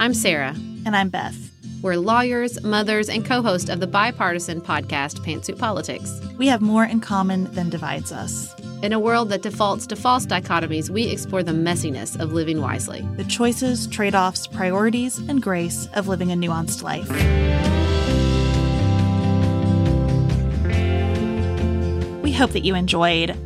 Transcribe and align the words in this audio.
I'm 0.00 0.12
Sarah. 0.12 0.54
And 0.86 0.96
I'm 0.96 1.08
Beth. 1.08 1.36
We're 1.80 1.96
lawyers, 1.96 2.60
mothers, 2.64 3.08
and 3.08 3.24
co 3.24 3.42
host 3.42 3.68
of 3.68 3.78
the 3.78 3.86
bipartisan 3.86 4.60
podcast 4.60 5.24
Pantsuit 5.24 5.56
Politics. 5.56 6.20
We 6.36 6.48
have 6.48 6.60
more 6.60 6.84
in 6.84 7.00
common 7.00 7.44
than 7.52 7.70
divides 7.70 8.10
us. 8.10 8.52
In 8.82 8.92
a 8.92 8.98
world 8.98 9.28
that 9.28 9.42
defaults 9.42 9.86
to 9.86 9.96
false 9.96 10.26
dichotomies, 10.26 10.90
we 10.90 11.04
explore 11.04 11.44
the 11.44 11.52
messiness 11.52 12.18
of 12.18 12.32
living 12.32 12.60
wisely, 12.60 13.02
the 13.16 13.24
choices, 13.24 13.86
trade 13.86 14.16
offs, 14.16 14.48
priorities, 14.48 15.18
and 15.18 15.40
grace 15.40 15.88
of 15.94 16.08
living 16.08 16.32
a 16.32 16.34
nuanced 16.34 16.82
life. 16.82 17.08
We 22.22 22.32
hope 22.32 22.50
that 22.50 22.64
you 22.64 22.74
enjoyed 22.74 23.36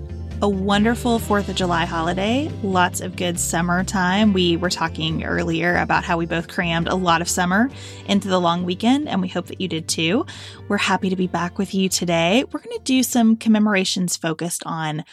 a 0.41 0.49
wonderful 0.49 1.19
4th 1.19 1.49
of 1.49 1.57
July 1.57 1.85
holiday. 1.85 2.49
Lots 2.63 3.01
of 3.01 3.17
good 3.17 3.41
summer 3.41 3.83
time. 3.83 4.33
We 4.33 4.57
were 4.57 4.71
talking 4.71 5.25
earlier 5.25 5.77
about 5.79 6.05
how 6.05 6.17
we 6.17 6.27
both 6.27 6.47
crammed 6.47 6.87
a 6.87 6.95
lot 6.95 7.21
of 7.21 7.29
summer 7.29 7.69
into 8.07 8.29
the 8.29 8.41
long 8.41 8.63
weekend, 8.63 9.09
and 9.09 9.21
we 9.21 9.27
hope 9.27 9.47
that 9.47 9.61
you 9.61 9.67
did 9.67 9.89
too. 9.89 10.27
We're 10.69 10.77
happy 10.77 11.11
to 11.11 11.17
be 11.17 11.27
back 11.27 11.59
with 11.59 11.75
you 11.75 11.89
today. 11.89 12.45
We're 12.53 12.61
going 12.61 12.79
to 12.79 12.85
do 12.85 13.03
some 13.03 13.37
commemorations 13.37 14.17
focused 14.17 14.63
on 14.65 15.05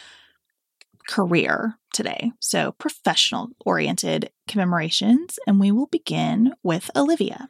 career 1.08 1.76
today. 1.92 2.30
So, 2.38 2.72
professional 2.72 3.48
oriented 3.64 4.30
commemorations. 4.46 5.40
And 5.44 5.58
we 5.58 5.72
will 5.72 5.88
begin 5.88 6.54
with 6.62 6.88
Olivia. 6.94 7.48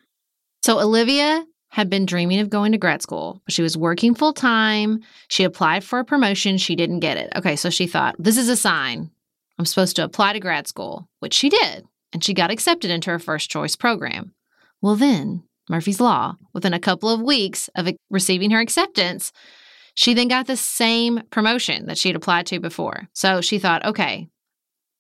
So, 0.64 0.80
Olivia 0.80 1.44
had 1.76 1.90
been 1.90 2.06
dreaming 2.06 2.40
of 2.40 2.48
going 2.48 2.72
to 2.72 2.78
grad 2.78 3.02
school, 3.02 3.42
but 3.44 3.52
she 3.52 3.60
was 3.60 3.76
working 3.76 4.14
full 4.14 4.32
time. 4.32 4.98
She 5.28 5.44
applied 5.44 5.84
for 5.84 5.98
a 5.98 6.06
promotion. 6.06 6.56
She 6.56 6.74
didn't 6.74 7.00
get 7.00 7.18
it. 7.18 7.30
Okay, 7.36 7.54
so 7.54 7.68
she 7.68 7.86
thought, 7.86 8.16
this 8.18 8.38
is 8.38 8.48
a 8.48 8.56
sign. 8.56 9.10
I'm 9.58 9.66
supposed 9.66 9.94
to 9.96 10.04
apply 10.04 10.32
to 10.32 10.40
grad 10.40 10.66
school, 10.66 11.06
which 11.20 11.34
she 11.34 11.50
did. 11.50 11.84
And 12.14 12.24
she 12.24 12.32
got 12.32 12.50
accepted 12.50 12.90
into 12.90 13.10
her 13.10 13.18
first 13.18 13.50
choice 13.50 13.76
program. 13.76 14.32
Well, 14.80 14.96
then, 14.96 15.42
Murphy's 15.68 16.00
Law, 16.00 16.36
within 16.54 16.72
a 16.72 16.80
couple 16.80 17.10
of 17.10 17.20
weeks 17.20 17.68
of 17.74 17.90
receiving 18.08 18.52
her 18.52 18.60
acceptance, 18.60 19.30
she 19.92 20.14
then 20.14 20.28
got 20.28 20.46
the 20.46 20.56
same 20.56 21.24
promotion 21.28 21.84
that 21.88 21.98
she 21.98 22.08
had 22.08 22.16
applied 22.16 22.46
to 22.46 22.58
before. 22.58 23.06
So 23.12 23.42
she 23.42 23.58
thought, 23.58 23.84
okay, 23.84 24.28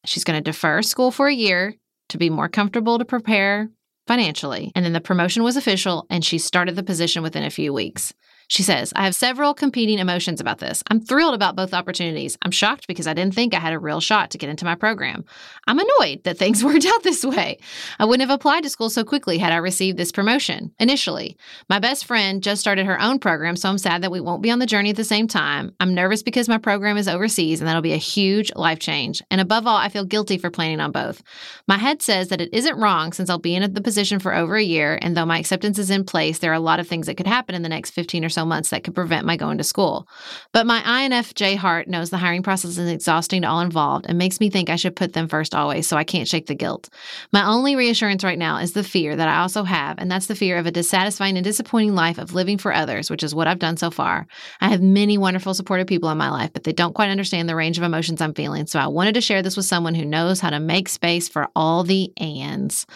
she's 0.04 0.24
going 0.24 0.36
to 0.38 0.50
defer 0.50 0.82
school 0.82 1.10
for 1.10 1.26
a 1.26 1.34
year 1.34 1.74
to 2.10 2.18
be 2.18 2.28
more 2.28 2.50
comfortable 2.50 2.98
to 2.98 3.06
prepare 3.06 3.70
financially. 4.06 4.72
And 4.74 4.84
then 4.84 4.92
the 4.92 5.00
promotion 5.00 5.42
was 5.42 5.56
official 5.56 6.06
and 6.10 6.24
she 6.24 6.38
started 6.38 6.76
the 6.76 6.82
position 6.82 7.22
within 7.22 7.44
a 7.44 7.50
few 7.50 7.72
weeks. 7.72 8.14
She 8.48 8.62
says, 8.62 8.92
I 8.94 9.04
have 9.04 9.14
several 9.14 9.54
competing 9.54 9.98
emotions 9.98 10.40
about 10.40 10.58
this. 10.58 10.82
I'm 10.88 11.00
thrilled 11.00 11.34
about 11.34 11.56
both 11.56 11.74
opportunities. 11.74 12.38
I'm 12.42 12.52
shocked 12.52 12.86
because 12.86 13.08
I 13.08 13.14
didn't 13.14 13.34
think 13.34 13.54
I 13.54 13.58
had 13.58 13.72
a 13.72 13.78
real 13.78 14.00
shot 14.00 14.30
to 14.30 14.38
get 14.38 14.48
into 14.48 14.64
my 14.64 14.76
program. 14.76 15.24
I'm 15.66 15.80
annoyed 15.80 16.22
that 16.24 16.38
things 16.38 16.62
worked 16.64 16.86
out 16.86 17.02
this 17.02 17.24
way. 17.24 17.58
I 17.98 18.04
wouldn't 18.04 18.28
have 18.28 18.34
applied 18.34 18.62
to 18.62 18.70
school 18.70 18.88
so 18.88 19.02
quickly 19.02 19.38
had 19.38 19.52
I 19.52 19.56
received 19.56 19.98
this 19.98 20.12
promotion 20.12 20.72
initially. 20.78 21.36
My 21.68 21.80
best 21.80 22.04
friend 22.04 22.40
just 22.40 22.60
started 22.60 22.86
her 22.86 23.00
own 23.00 23.18
program, 23.18 23.56
so 23.56 23.68
I'm 23.68 23.78
sad 23.78 24.02
that 24.02 24.12
we 24.12 24.20
won't 24.20 24.42
be 24.42 24.50
on 24.52 24.60
the 24.60 24.66
journey 24.66 24.90
at 24.90 24.96
the 24.96 25.04
same 25.04 25.26
time. 25.26 25.74
I'm 25.80 25.94
nervous 25.94 26.22
because 26.22 26.48
my 26.48 26.58
program 26.58 26.96
is 26.96 27.08
overseas 27.08 27.60
and 27.60 27.66
that'll 27.66 27.82
be 27.82 27.94
a 27.94 27.98
huge 27.98 28.52
life 28.54 28.78
change. 28.78 29.22
And 29.28 29.40
above 29.40 29.66
all, 29.66 29.76
I 29.76 29.88
feel 29.88 30.04
guilty 30.04 30.38
for 30.38 30.50
planning 30.50 30.80
on 30.80 30.92
both. 30.92 31.20
My 31.66 31.78
head 31.78 32.00
says 32.00 32.28
that 32.28 32.40
it 32.40 32.50
isn't 32.52 32.78
wrong 32.78 33.12
since 33.12 33.28
I'll 33.28 33.38
be 33.38 33.56
in 33.56 33.72
the 33.72 33.80
position 33.80 34.20
for 34.20 34.32
over 34.32 34.54
a 34.54 34.62
year, 34.62 35.00
and 35.02 35.16
though 35.16 35.26
my 35.26 35.40
acceptance 35.40 35.80
is 35.80 35.90
in 35.90 36.04
place, 36.04 36.38
there 36.38 36.52
are 36.52 36.54
a 36.54 36.60
lot 36.60 36.78
of 36.78 36.86
things 36.86 37.06
that 37.06 37.16
could 37.16 37.26
happen 37.26 37.56
in 37.56 37.62
the 37.62 37.68
next 37.68 37.90
15 37.90 38.24
or 38.24 38.28
so 38.36 38.44
months 38.44 38.68
that 38.68 38.84
could 38.84 38.94
prevent 38.94 39.26
my 39.26 39.36
going 39.36 39.56
to 39.56 39.64
school. 39.64 40.06
But 40.52 40.66
my 40.66 40.80
INFJ 40.82 41.56
heart 41.56 41.88
knows 41.88 42.10
the 42.10 42.18
hiring 42.18 42.42
process 42.42 42.76
is 42.76 42.90
exhausting 42.90 43.42
to 43.42 43.48
all 43.48 43.60
involved 43.60 44.04
and 44.06 44.18
makes 44.18 44.40
me 44.40 44.50
think 44.50 44.68
I 44.68 44.76
should 44.76 44.94
put 44.94 45.14
them 45.14 45.26
first 45.26 45.54
always, 45.54 45.86
so 45.86 45.96
I 45.96 46.04
can't 46.04 46.28
shake 46.28 46.46
the 46.46 46.54
guilt. 46.54 46.90
My 47.32 47.46
only 47.46 47.76
reassurance 47.76 48.22
right 48.22 48.38
now 48.38 48.58
is 48.58 48.72
the 48.72 48.84
fear 48.84 49.16
that 49.16 49.28
I 49.28 49.38
also 49.38 49.64
have, 49.64 49.98
and 49.98 50.10
that's 50.10 50.26
the 50.26 50.34
fear 50.34 50.58
of 50.58 50.66
a 50.66 50.70
dissatisfying 50.70 51.38
and 51.38 51.44
disappointing 51.44 51.94
life 51.94 52.18
of 52.18 52.34
living 52.34 52.58
for 52.58 52.74
others, 52.74 53.10
which 53.10 53.22
is 53.22 53.34
what 53.34 53.48
I've 53.48 53.58
done 53.58 53.78
so 53.78 53.90
far. 53.90 54.26
I 54.60 54.68
have 54.68 54.82
many 54.82 55.16
wonderful, 55.16 55.54
supportive 55.54 55.86
people 55.86 56.10
in 56.10 56.18
my 56.18 56.28
life, 56.28 56.52
but 56.52 56.64
they 56.64 56.74
don't 56.74 56.94
quite 56.94 57.08
understand 57.08 57.48
the 57.48 57.56
range 57.56 57.78
of 57.78 57.84
emotions 57.84 58.20
I'm 58.20 58.34
feeling, 58.34 58.66
so 58.66 58.78
I 58.78 58.86
wanted 58.86 59.14
to 59.14 59.22
share 59.22 59.40
this 59.40 59.56
with 59.56 59.66
someone 59.66 59.94
who 59.94 60.04
knows 60.04 60.40
how 60.40 60.50
to 60.50 60.60
make 60.60 60.90
space 60.90 61.26
for 61.26 61.48
all 61.56 61.84
the 61.84 62.12
ands. 62.18 62.86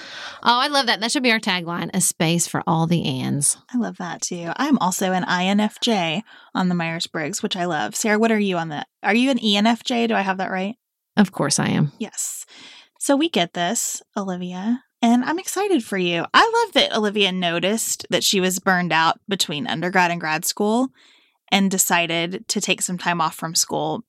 Oh, 0.43 0.61
I 0.61 0.69
love 0.69 0.87
that. 0.87 1.01
That 1.01 1.11
should 1.11 1.23
be 1.23 1.33
our 1.33 1.41
tagline 1.41 1.91
a 1.95 2.01
space 2.03 2.47
for 2.47 2.63
all 2.67 2.87
the 2.87 3.07
ands. 3.07 3.57
I 3.73 3.79
love 3.79 3.97
that 3.97 4.21
too. 4.21 4.53
I'm 4.57 4.77
also 4.79 5.13
an 5.13 5.25
INFJ 5.31 6.23
on 6.55 6.69
the 6.69 6.75
Myers 6.75 7.07
Briggs, 7.07 7.43
which 7.43 7.57
I 7.57 7.65
love. 7.65 7.95
Sarah, 7.95 8.19
what 8.19 8.33
are 8.33 8.39
you 8.39 8.57
on 8.57 8.69
that? 8.69 8.89
Are 9.03 9.15
you 9.15 9.31
an 9.31 9.39
ENFJ? 9.39 10.09
Do 10.09 10.15
I 10.15 10.21
have 10.23 10.39
that 10.39 10.51
right? 10.51 10.77
Of 11.17 11.33
course 11.33 11.59
I 11.59 11.69
am. 11.69 11.93
Yes. 11.99 12.45
So 12.99 13.17
we 13.17 13.29
get 13.29 13.55
this, 13.55 14.03
Olivia, 14.17 14.83
and 15.03 15.25
I'm 15.25 15.39
excited 15.39 15.83
for 15.83 15.97
you. 15.97 16.25
I 16.35 16.65
love 16.65 16.75
that 16.75 16.95
Olivia 16.95 17.33
noticed 17.33 18.07
that 18.11 18.25
she 18.25 18.41
was 18.41 18.59
burned 18.59 18.93
out 18.93 19.19
between 19.29 19.67
undergrad 19.67 20.11
and 20.11 20.21
grad 20.21 20.45
school 20.45 20.89
and 21.51 21.71
decided 21.71 22.47
to 22.49 22.61
take 22.61 22.83
some 22.83 22.99
time 22.99 23.21
off 23.21 23.35
from 23.35 23.55
school 23.55 24.05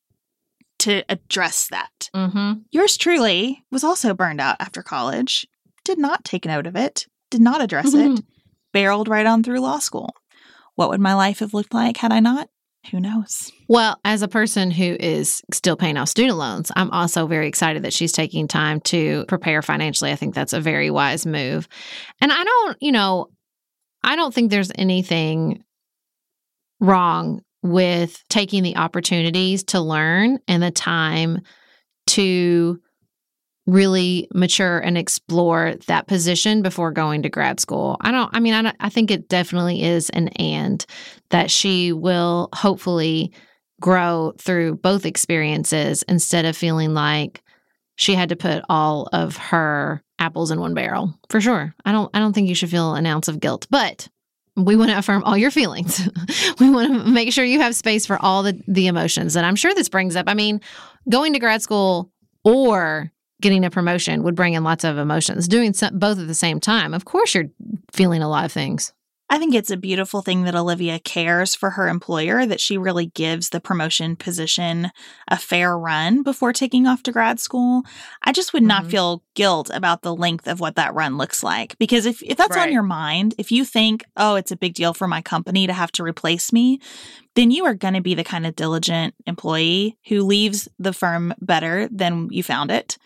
to 0.79 1.03
address 1.09 1.67
that. 1.69 2.09
Mm-hmm. 2.15 2.53
Yours 2.71 2.97
truly 2.97 3.63
was 3.71 3.83
also 3.83 4.13
burned 4.13 4.41
out 4.41 4.57
after 4.59 4.83
college, 4.83 5.47
did 5.85 5.97
not 5.97 6.25
take 6.25 6.45
note 6.45 6.67
of 6.67 6.75
it, 6.75 7.07
did 7.29 7.41
not 7.41 7.61
address 7.61 7.93
mm-hmm. 7.93 8.15
it, 8.15 8.25
barreled 8.73 9.07
right 9.07 9.25
on 9.25 9.43
through 9.43 9.59
law 9.59 9.79
school. 9.79 10.13
What 10.75 10.89
would 10.89 11.01
my 11.01 11.13
life 11.13 11.39
have 11.39 11.53
looked 11.53 11.73
like 11.73 11.97
had 11.97 12.11
I 12.11 12.19
not? 12.19 12.49
Who 12.89 12.99
knows? 12.99 13.51
Well, 13.67 13.99
as 14.03 14.23
a 14.23 14.27
person 14.27 14.71
who 14.71 14.97
is 14.99 15.43
still 15.53 15.75
paying 15.75 15.97
off 15.97 16.09
student 16.09 16.37
loans, 16.37 16.71
I'm 16.75 16.89
also 16.89 17.27
very 17.27 17.47
excited 17.47 17.83
that 17.83 17.93
she's 17.93 18.11
taking 18.11 18.47
time 18.47 18.81
to 18.81 19.25
prepare 19.27 19.61
financially. 19.61 20.11
I 20.11 20.15
think 20.15 20.33
that's 20.33 20.53
a 20.53 20.59
very 20.59 20.89
wise 20.89 21.25
move. 21.25 21.67
And 22.21 22.31
I 22.31 22.43
don't, 22.43 22.77
you 22.81 22.91
know, 22.91 23.27
I 24.03 24.15
don't 24.15 24.33
think 24.33 24.49
there's 24.49 24.71
anything 24.75 25.63
wrong 26.79 27.43
with 27.61 28.23
taking 28.29 28.63
the 28.63 28.77
opportunities 28.77 29.63
to 29.65 29.79
learn 29.79 30.39
and 30.47 30.63
the 30.63 30.71
time 30.71 31.41
to 32.07 32.81
really 33.71 34.27
mature 34.33 34.79
and 34.79 34.97
explore 34.97 35.75
that 35.87 36.05
position 36.05 36.61
before 36.61 36.91
going 36.91 37.21
to 37.21 37.29
grad 37.29 37.59
school. 37.59 37.95
I 38.01 38.11
don't, 38.11 38.29
I 38.33 38.41
mean, 38.41 38.53
I, 38.53 38.73
I 38.81 38.89
think 38.89 39.09
it 39.09 39.29
definitely 39.29 39.83
is 39.83 40.09
an 40.09 40.27
and 40.29 40.85
that 41.29 41.49
she 41.49 41.93
will 41.93 42.49
hopefully 42.53 43.31
grow 43.79 44.33
through 44.37 44.75
both 44.75 45.05
experiences 45.05 46.03
instead 46.03 46.43
of 46.43 46.57
feeling 46.57 46.93
like 46.93 47.41
she 47.95 48.13
had 48.13 48.29
to 48.29 48.35
put 48.35 48.63
all 48.67 49.07
of 49.13 49.37
her 49.37 50.03
apples 50.19 50.51
in 50.51 50.59
one 50.59 50.73
barrel. 50.73 51.17
For 51.29 51.39
sure. 51.39 51.73
I 51.85 51.93
don't 51.93 52.09
I 52.13 52.19
don't 52.19 52.33
think 52.33 52.49
you 52.49 52.55
should 52.55 52.69
feel 52.69 52.95
an 52.95 53.05
ounce 53.05 53.29
of 53.29 53.39
guilt. 53.39 53.67
But 53.69 54.09
we 54.57 54.75
want 54.75 54.91
to 54.91 54.97
affirm 54.97 55.23
all 55.23 55.37
your 55.37 55.49
feelings. 55.49 56.09
we 56.59 56.69
want 56.69 56.91
to 56.91 57.09
make 57.09 57.31
sure 57.31 57.45
you 57.45 57.61
have 57.61 57.73
space 57.73 58.05
for 58.05 58.21
all 58.21 58.43
the 58.43 58.61
the 58.67 58.87
emotions. 58.87 59.37
And 59.37 59.45
I'm 59.45 59.55
sure 59.55 59.73
this 59.73 59.89
brings 59.89 60.17
up, 60.17 60.27
I 60.27 60.33
mean, 60.33 60.59
going 61.09 61.31
to 61.33 61.39
grad 61.39 61.61
school 61.61 62.11
or 62.43 63.11
getting 63.41 63.65
a 63.65 63.69
promotion 63.69 64.23
would 64.23 64.35
bring 64.35 64.53
in 64.53 64.63
lots 64.63 64.83
of 64.83 64.97
emotions. 64.97 65.47
Doing 65.47 65.73
some, 65.73 65.97
both 65.97 66.19
at 66.19 66.27
the 66.27 66.33
same 66.33 66.59
time, 66.59 66.93
of 66.93 67.05
course, 67.05 67.35
you're 67.35 67.49
feeling 67.91 68.21
a 68.21 68.29
lot 68.29 68.45
of 68.45 68.51
things. 68.51 68.93
I 69.31 69.37
think 69.37 69.55
it's 69.55 69.71
a 69.71 69.77
beautiful 69.77 70.21
thing 70.21 70.43
that 70.43 70.55
Olivia 70.55 70.99
cares 70.99 71.55
for 71.55 71.69
her 71.69 71.87
employer, 71.87 72.45
that 72.45 72.59
she 72.59 72.77
really 72.77 73.05
gives 73.05 73.47
the 73.47 73.61
promotion 73.61 74.17
position 74.17 74.91
a 75.29 75.37
fair 75.37 75.77
run 75.77 76.21
before 76.21 76.51
taking 76.51 76.85
off 76.85 77.01
to 77.03 77.13
grad 77.13 77.39
school. 77.39 77.83
I 78.23 78.33
just 78.33 78.51
would 78.51 78.61
not 78.61 78.81
mm-hmm. 78.81 78.91
feel 78.91 79.23
guilt 79.33 79.71
about 79.73 80.01
the 80.01 80.13
length 80.13 80.49
of 80.49 80.59
what 80.59 80.75
that 80.75 80.93
run 80.93 81.17
looks 81.17 81.43
like. 81.43 81.77
Because 81.77 82.05
if, 82.05 82.21
if 82.23 82.35
that's 82.35 82.57
right. 82.57 82.67
on 82.67 82.73
your 82.73 82.83
mind, 82.83 83.33
if 83.37 83.53
you 83.53 83.63
think, 83.63 84.03
oh, 84.17 84.35
it's 84.35 84.51
a 84.51 84.57
big 84.57 84.73
deal 84.73 84.93
for 84.93 85.07
my 85.07 85.21
company 85.21 85.65
to 85.65 85.71
have 85.71 85.93
to 85.93 86.03
replace 86.03 86.51
me, 86.51 86.81
then 87.35 87.51
you 87.51 87.63
are 87.63 87.73
going 87.73 87.93
to 87.93 88.01
be 88.01 88.15
the 88.15 88.25
kind 88.25 88.45
of 88.45 88.57
diligent 88.57 89.15
employee 89.25 89.97
who 90.09 90.23
leaves 90.23 90.67
the 90.77 90.91
firm 90.91 91.33
better 91.39 91.87
than 91.87 92.27
you 92.31 92.43
found 92.43 92.69
it 92.69 92.97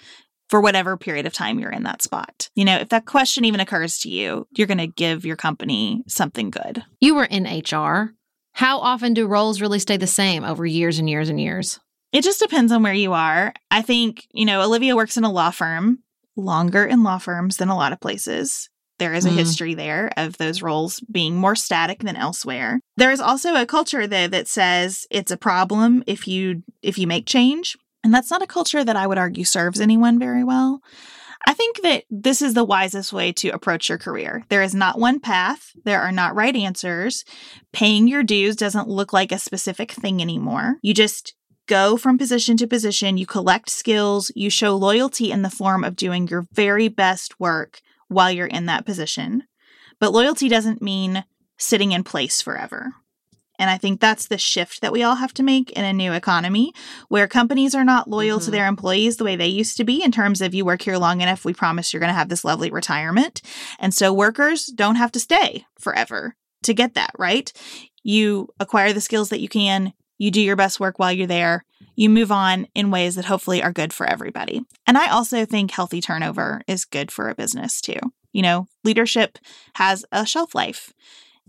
for 0.50 0.62
whatever 0.62 0.96
period 0.98 1.26
of 1.26 1.34
time 1.34 1.60
you're 1.60 1.72
in 1.72 1.84
that 1.84 2.02
spot. 2.02 2.50
You 2.56 2.66
know, 2.66 2.78
if 2.78 2.90
that 2.90 3.06
question 3.06 3.46
even 3.46 3.60
occurs 3.60 4.00
to 4.00 4.10
you, 4.10 4.48
you're 4.52 4.68
going 4.68 4.78
to 4.78 4.88
give 4.88 5.26
your 5.26 5.36
company 5.36 6.04
something 6.08 6.50
good. 6.52 6.84
You 7.00 7.16
were 7.16 7.26
in 7.26 7.44
HR. 7.46 8.14
How 8.54 8.80
often 8.80 9.14
do 9.14 9.28
roles 9.28 9.60
really 9.60 9.80
stay 9.80 9.98
the 9.98 10.08
same 10.08 10.44
over 10.44 10.66
years 10.66 11.00
and 11.00 11.10
years 11.10 11.30
and 11.30 11.40
years? 11.42 11.80
It 12.14 12.24
just 12.24 12.40
depends 12.40 12.72
on 12.72 12.84
where 12.84 12.94
you 12.94 13.12
are. 13.14 13.54
I 13.72 13.82
think, 13.82 14.28
you 14.32 14.46
know, 14.46 14.62
Olivia 14.62 14.96
works 14.96 15.18
in 15.18 15.24
a 15.26 15.32
law 15.32 15.52
firm, 15.52 16.00
longer 16.38 16.86
in 16.86 17.04
law 17.04 17.18
firms 17.18 17.58
than 17.58 17.68
a 17.70 17.76
lot 17.76 17.92
of 17.92 18.00
places. 18.00 18.70
There 18.98 19.14
is 19.14 19.26
a 19.26 19.30
Mm. 19.30 19.36
history 19.36 19.74
there 19.74 20.10
of 20.16 20.38
those 20.38 20.62
roles 20.62 21.02
being 21.12 21.36
more 21.36 21.56
static 21.58 22.00
than 22.04 22.16
elsewhere. 22.16 22.80
There 22.96 23.12
is 23.12 23.20
also 23.20 23.54
a 23.56 23.66
culture 23.66 24.08
though 24.08 24.28
that 24.30 24.48
says 24.48 25.06
it's 25.12 25.32
a 25.32 25.38
problem 25.38 26.02
if 26.08 26.26
you 26.30 26.64
if 26.82 26.98
you 26.98 27.06
make 27.06 27.26
change. 27.26 27.76
And 28.06 28.14
that's 28.14 28.30
not 28.30 28.44
a 28.44 28.48
culture 28.48 28.84
that 28.84 28.96
I 28.96 29.08
would 29.08 29.18
argue 29.18 29.44
serves 29.44 29.82
anyone 29.82 30.20
very 30.20 30.44
well. 30.44 30.84
I 31.48 31.54
think 31.54 31.82
that 31.82 32.04
this 32.12 32.40
is 32.40 32.54
the 32.54 32.64
wisest 32.64 33.12
way 33.12 33.32
to 33.32 33.50
approach 33.50 33.90
your 33.90 33.98
career. 33.98 34.44
There 34.50 34.62
is 34.62 34.76
not 34.76 35.00
one 35.00 35.20
path, 35.20 35.72
there 35.86 36.02
are 36.02 36.12
not 36.12 36.36
right 36.36 36.56
answers. 36.56 37.26
Paying 37.74 38.08
your 38.08 38.22
dues 38.22 38.56
doesn't 38.56 38.88
look 38.88 39.12
like 39.12 39.32
a 39.32 39.40
specific 39.40 39.92
thing 39.92 40.22
anymore. 40.22 40.76
You 40.84 40.94
just 40.94 41.34
go 41.66 41.98
from 41.98 42.20
position 42.20 42.58
to 42.58 42.68
position, 42.68 43.18
you 43.18 43.26
collect 43.26 43.72
skills, 43.72 44.32
you 44.36 44.52
show 44.52 44.76
loyalty 44.76 45.32
in 45.32 45.42
the 45.42 45.50
form 45.50 45.84
of 45.84 45.96
doing 45.96 46.28
your 46.28 46.46
very 46.54 46.88
best 46.88 47.40
work 47.40 47.82
while 48.08 48.30
you're 48.30 48.46
in 48.46 48.68
that 48.68 48.86
position. 48.86 49.46
But 50.00 50.14
loyalty 50.14 50.48
doesn't 50.48 50.80
mean 50.80 51.26
sitting 51.58 51.92
in 51.92 52.04
place 52.04 52.40
forever. 52.40 52.94
And 53.60 53.70
I 53.70 53.78
think 53.78 54.00
that's 54.00 54.28
the 54.28 54.38
shift 54.38 54.82
that 54.82 54.92
we 54.92 55.04
all 55.04 55.16
have 55.16 55.34
to 55.36 55.44
make 55.44 55.72
in 55.72 55.86
a 55.86 55.94
new 55.94 56.12
economy 56.14 56.74
where 57.10 57.28
companies 57.28 57.74
are 57.76 57.84
not 57.86 58.10
loyal 58.10 58.40
to 58.40 58.50
Mhm. 58.50 58.52
their 58.52 58.68
employees 58.68 59.18
the 59.18 59.24
way 59.24 59.36
they 59.36 59.48
used 59.48 59.78
to 59.78 59.84
be 59.84 60.04
in 60.04 60.12
terms 60.12 60.42
of 60.42 60.54
you 60.54 60.66
work 60.66 60.82
here 60.82 60.98
long 60.98 61.22
enough, 61.22 61.46
we 61.46 61.54
promise 61.54 61.94
you're 61.94 62.00
going 62.00 62.10
to 62.10 62.14
have 62.18 62.30
this 62.30 62.46
lovely 62.46 62.70
retirement. 62.70 63.42
And 63.80 63.94
so 63.94 64.14
workers 64.14 64.66
don't 64.66 64.96
have 64.96 65.12
to 65.14 65.20
stay 65.20 65.66
forever 65.80 66.36
to 66.64 66.74
get 66.74 66.94
that, 66.96 67.12
right? 67.18 67.52
You 68.04 68.50
acquire 68.60 68.94
the 68.94 69.02
skills 69.02 69.30
that 69.30 69.40
you 69.42 69.50
can, 69.50 69.94
you 70.18 70.32
do 70.32 70.42
your 70.42 70.56
best 70.56 70.80
work 70.80 71.00
while 71.00 71.12
you're 71.12 71.28
there, 71.28 71.66
you 71.96 72.10
move 72.10 72.32
on 72.32 72.68
in 72.76 72.92
ways 72.92 73.16
that 73.16 73.26
hopefully 73.26 73.62
are 73.62 73.72
good 73.72 73.94
for 73.94 74.06
everybody. 74.06 74.62
And 74.88 74.98
I 74.98 75.10
also 75.10 75.46
think 75.46 75.72
healthy 75.72 76.02
turnover 76.02 76.62
is 76.68 76.86
good 76.86 77.12
for 77.12 77.30
a 77.30 77.36
business 77.36 77.82
too. 77.82 78.00
You 78.32 78.42
know, 78.42 78.68
leadership 78.84 79.38
has 79.76 80.06
a 80.12 80.26
shelf 80.26 80.54
life. 80.56 80.92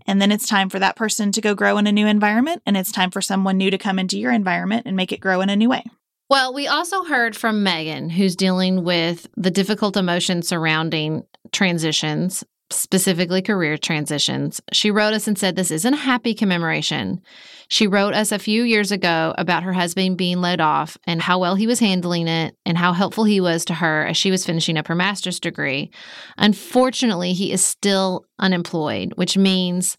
And 0.07 0.21
then 0.21 0.33
it's 0.33 0.49
time 0.49 0.69
for 0.69 0.79
that 0.79 0.97
person 0.97 1.33
to 1.33 1.41
go 1.41 1.55
grow 1.55 1.79
in 1.79 1.87
a 1.87 1.93
new 1.93 2.07
environment. 2.07 2.63
And 2.67 2.77
it's 2.77 2.93
time 2.93 3.11
for 3.11 3.21
someone 3.21 3.57
new 3.57 3.71
to 3.71 3.79
come 3.79 3.99
into 3.99 4.19
your 4.19 4.33
environment 4.33 4.87
and 4.87 4.97
make 4.97 5.13
it 5.13 5.21
grow 5.21 5.41
in 5.41 5.51
a 5.51 5.57
new 5.57 5.69
way. 5.69 5.85
Well, 6.29 6.53
we 6.53 6.67
also 6.67 7.05
heard 7.05 7.37
from 7.37 7.63
Megan, 7.63 8.11
who's 8.11 8.35
dealing 8.35 8.83
with 8.83 9.29
the 9.37 9.51
difficult 9.51 9.97
emotions 9.97 10.49
surrounding 10.49 11.25
transitions, 11.53 12.43
specifically 12.71 13.43
career 13.43 13.79
transitions. 13.79 14.61
She 14.73 14.91
wrote 14.91 15.15
us 15.15 15.29
and 15.29 15.39
said 15.39 15.55
this 15.55 15.71
isn't 15.71 15.95
a 15.95 15.99
happy 15.99 16.35
commemoration. 16.35 17.21
She 17.69 17.87
wrote 17.87 18.15
us 18.15 18.33
a 18.33 18.39
few 18.39 18.63
years 18.63 18.91
ago 18.91 19.35
about 19.39 19.63
her 19.63 19.73
husband 19.73 20.17
being 20.17 20.41
laid 20.41 20.61
off 20.61 20.97
and 21.05 21.23
how 21.23 21.39
well 21.39 21.55
he 21.55 21.67
was 21.67 21.81
handling 21.81 22.29
it 22.29 22.57
and 22.65 22.77
how 22.77 22.93
helpful 22.93 23.25
he 23.25 23.41
was 23.41 23.65
to 23.67 23.75
her 23.75 24.07
as 24.07 24.17
she 24.17 24.31
was 24.31 24.45
finishing 24.45 24.77
up 24.77 24.89
her 24.89 24.95
master's 24.95 25.39
degree. 25.39 25.91
Unfortunately, 26.39 27.33
he 27.33 27.53
is 27.53 27.65
still 27.65 28.25
unemployed, 28.39 29.13
which 29.15 29.37
means 29.37 29.97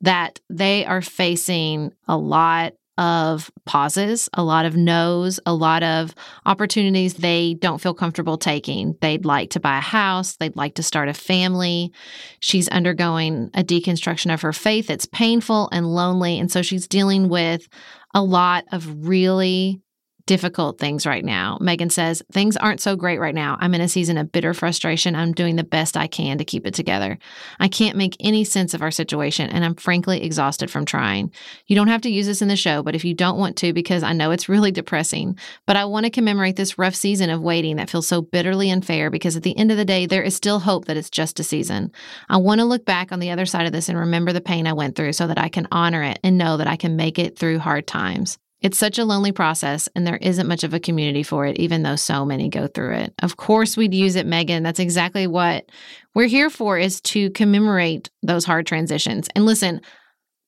that 0.00 0.40
they 0.48 0.86
are 0.86 1.02
facing 1.02 1.92
a 2.06 2.16
lot 2.16 2.74
of 2.98 3.50
pauses, 3.64 4.28
a 4.34 4.42
lot 4.42 4.66
of 4.66 4.76
no's, 4.76 5.40
a 5.46 5.54
lot 5.54 5.82
of 5.82 6.14
opportunities 6.44 7.14
they 7.14 7.54
don't 7.54 7.80
feel 7.80 7.94
comfortable 7.94 8.36
taking. 8.36 8.96
They'd 9.00 9.24
like 9.24 9.50
to 9.50 9.60
buy 9.60 9.78
a 9.78 9.82
house, 9.82 10.36
they'd 10.36 10.56
like 10.56 10.74
to 10.74 10.82
start 10.82 11.08
a 11.08 11.14
family. 11.14 11.92
She's 12.40 12.68
undergoing 12.68 13.50
a 13.54 13.62
deconstruction 13.62 14.34
of 14.34 14.42
her 14.42 14.52
faith. 14.52 14.90
It's 14.90 15.06
painful 15.06 15.68
and 15.72 15.86
lonely. 15.86 16.38
And 16.38 16.50
so 16.50 16.60
she's 16.60 16.88
dealing 16.88 17.28
with 17.28 17.68
a 18.14 18.22
lot 18.22 18.64
of 18.72 19.06
really 19.06 19.80
difficult 20.28 20.78
things 20.78 21.06
right 21.06 21.24
now. 21.24 21.56
Megan 21.58 21.88
says, 21.88 22.22
Things 22.30 22.54
aren't 22.58 22.82
so 22.82 22.96
great 22.96 23.18
right 23.18 23.34
now. 23.34 23.56
I'm 23.60 23.74
in 23.74 23.80
a 23.80 23.88
season 23.88 24.18
of 24.18 24.30
bitter 24.30 24.52
frustration. 24.52 25.16
I'm 25.16 25.32
doing 25.32 25.56
the 25.56 25.64
best 25.64 25.96
I 25.96 26.06
can 26.06 26.36
to 26.36 26.44
keep 26.44 26.66
it 26.66 26.74
together. 26.74 27.18
I 27.58 27.68
can't 27.68 27.96
make 27.96 28.14
any 28.20 28.44
sense 28.44 28.74
of 28.74 28.82
our 28.82 28.90
situation, 28.90 29.48
and 29.48 29.64
I'm 29.64 29.74
frankly 29.74 30.22
exhausted 30.22 30.70
from 30.70 30.84
trying. 30.84 31.32
You 31.66 31.76
don't 31.76 31.88
have 31.88 32.02
to 32.02 32.10
use 32.10 32.26
this 32.26 32.42
in 32.42 32.48
the 32.48 32.56
show, 32.56 32.82
but 32.82 32.94
if 32.94 33.06
you 33.06 33.14
don't 33.14 33.38
want 33.38 33.56
to, 33.56 33.72
because 33.72 34.02
I 34.02 34.12
know 34.12 34.30
it's 34.30 34.50
really 34.50 34.70
depressing, 34.70 35.38
but 35.64 35.76
I 35.76 35.86
want 35.86 36.04
to 36.04 36.10
commemorate 36.10 36.56
this 36.56 36.78
rough 36.78 36.94
season 36.94 37.30
of 37.30 37.40
waiting 37.40 37.76
that 37.76 37.88
feels 37.88 38.06
so 38.06 38.20
bitterly 38.20 38.70
unfair 38.70 39.08
because 39.08 39.34
at 39.34 39.44
the 39.44 39.56
end 39.56 39.70
of 39.70 39.78
the 39.78 39.84
day, 39.86 40.04
there 40.04 40.22
is 40.22 40.36
still 40.36 40.58
hope 40.58 40.84
that 40.84 40.98
it's 40.98 41.08
just 41.08 41.40
a 41.40 41.42
season. 41.42 41.90
I 42.28 42.36
want 42.36 42.60
to 42.60 42.66
look 42.66 42.84
back 42.84 43.12
on 43.12 43.18
the 43.18 43.30
other 43.30 43.46
side 43.46 43.66
of 43.66 43.72
this 43.72 43.88
and 43.88 43.98
remember 43.98 44.34
the 44.34 44.42
pain 44.42 44.66
I 44.66 44.74
went 44.74 44.94
through 44.94 45.14
so 45.14 45.26
that 45.26 45.38
I 45.38 45.48
can 45.48 45.66
honor 45.72 46.02
it 46.02 46.18
and 46.22 46.36
know 46.36 46.58
that 46.58 46.68
I 46.68 46.76
can 46.76 46.96
make 46.96 47.18
it 47.18 47.38
through 47.38 47.60
hard 47.60 47.86
times. 47.86 48.38
It's 48.60 48.78
such 48.78 48.98
a 48.98 49.04
lonely 49.04 49.30
process, 49.30 49.88
and 49.94 50.04
there 50.04 50.16
isn't 50.16 50.48
much 50.48 50.64
of 50.64 50.74
a 50.74 50.80
community 50.80 51.22
for 51.22 51.46
it, 51.46 51.58
even 51.58 51.82
though 51.84 51.96
so 51.96 52.24
many 52.24 52.48
go 52.48 52.66
through 52.66 52.94
it. 52.94 53.14
Of 53.22 53.36
course, 53.36 53.76
we'd 53.76 53.94
use 53.94 54.16
it, 54.16 54.26
Megan. 54.26 54.64
That's 54.64 54.80
exactly 54.80 55.28
what 55.28 55.66
we're 56.14 56.26
here 56.26 56.50
for, 56.50 56.76
is 56.76 57.00
to 57.02 57.30
commemorate 57.30 58.10
those 58.22 58.44
hard 58.44 58.66
transitions. 58.66 59.28
And 59.36 59.46
listen, 59.46 59.80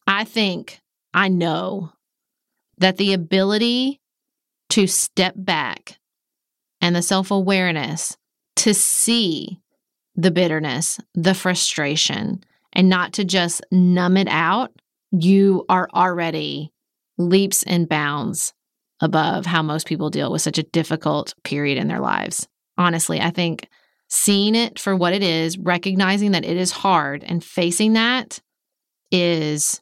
I 0.09 0.25
think, 0.25 0.81
I 1.15 1.29
know 1.29 1.93
that 2.79 2.97
the 2.97 3.12
ability 3.12 4.01
to 4.71 4.89
step 4.89 5.35
back 5.37 5.99
and 6.81 6.97
the 6.97 7.03
self 7.03 7.31
awareness 7.31 8.17
to 8.57 8.75
see 8.75 9.61
the 10.17 10.31
bitterness, 10.33 10.99
the 11.15 11.35
frustration, 11.35 12.43
and 12.73 12.89
not 12.89 13.12
to 13.15 13.25
just 13.25 13.65
numb 13.71 14.17
it 14.17 14.29
out, 14.29 14.73
you 15.12 15.65
are 15.69 15.89
already 15.95 16.73
leaps 17.21 17.63
and 17.63 17.89
bounds 17.89 18.53
above 19.01 19.47
how 19.47 19.63
most 19.63 19.87
people 19.87 20.11
deal 20.11 20.31
with 20.33 20.43
such 20.43 20.59
a 20.59 20.63
difficult 20.63 21.35
period 21.45 21.79
in 21.79 21.89
their 21.89 22.01
lives. 22.01 22.49
Honestly, 22.77 23.21
I 23.21 23.31
think 23.31 23.69
seeing 24.09 24.55
it 24.55 24.79
for 24.79 24.97
what 24.97 25.13
it 25.13 25.23
is, 25.23 25.59
recognizing 25.59 26.33
that 26.33 26.45
it 26.45 26.57
is 26.57 26.71
hard 26.71 27.23
and 27.25 27.43
facing 27.45 27.95
that 27.95 28.41
is 29.11 29.81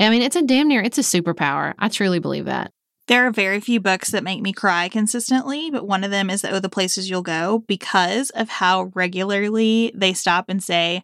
I 0.00 0.10
mean, 0.10 0.22
it's 0.22 0.36
a 0.36 0.42
damn 0.42 0.68
near 0.68 0.82
it's 0.82 0.98
a 0.98 1.02
superpower. 1.02 1.74
I 1.78 1.88
truly 1.88 2.18
believe 2.18 2.44
that. 2.46 2.72
There 3.08 3.26
are 3.26 3.30
very 3.32 3.58
few 3.60 3.80
books 3.80 4.10
that 4.10 4.22
make 4.22 4.42
me 4.42 4.52
cry 4.52 4.88
consistently, 4.90 5.70
but 5.70 5.86
one 5.86 6.04
of 6.04 6.10
them 6.10 6.28
is 6.28 6.44
Oh, 6.44 6.60
the 6.60 6.68
Places 6.68 7.08
You'll 7.08 7.22
Go 7.22 7.64
because 7.66 8.28
of 8.30 8.50
how 8.50 8.90
regularly 8.94 9.90
they 9.94 10.12
stop 10.12 10.50
and 10.50 10.62
say, 10.62 11.02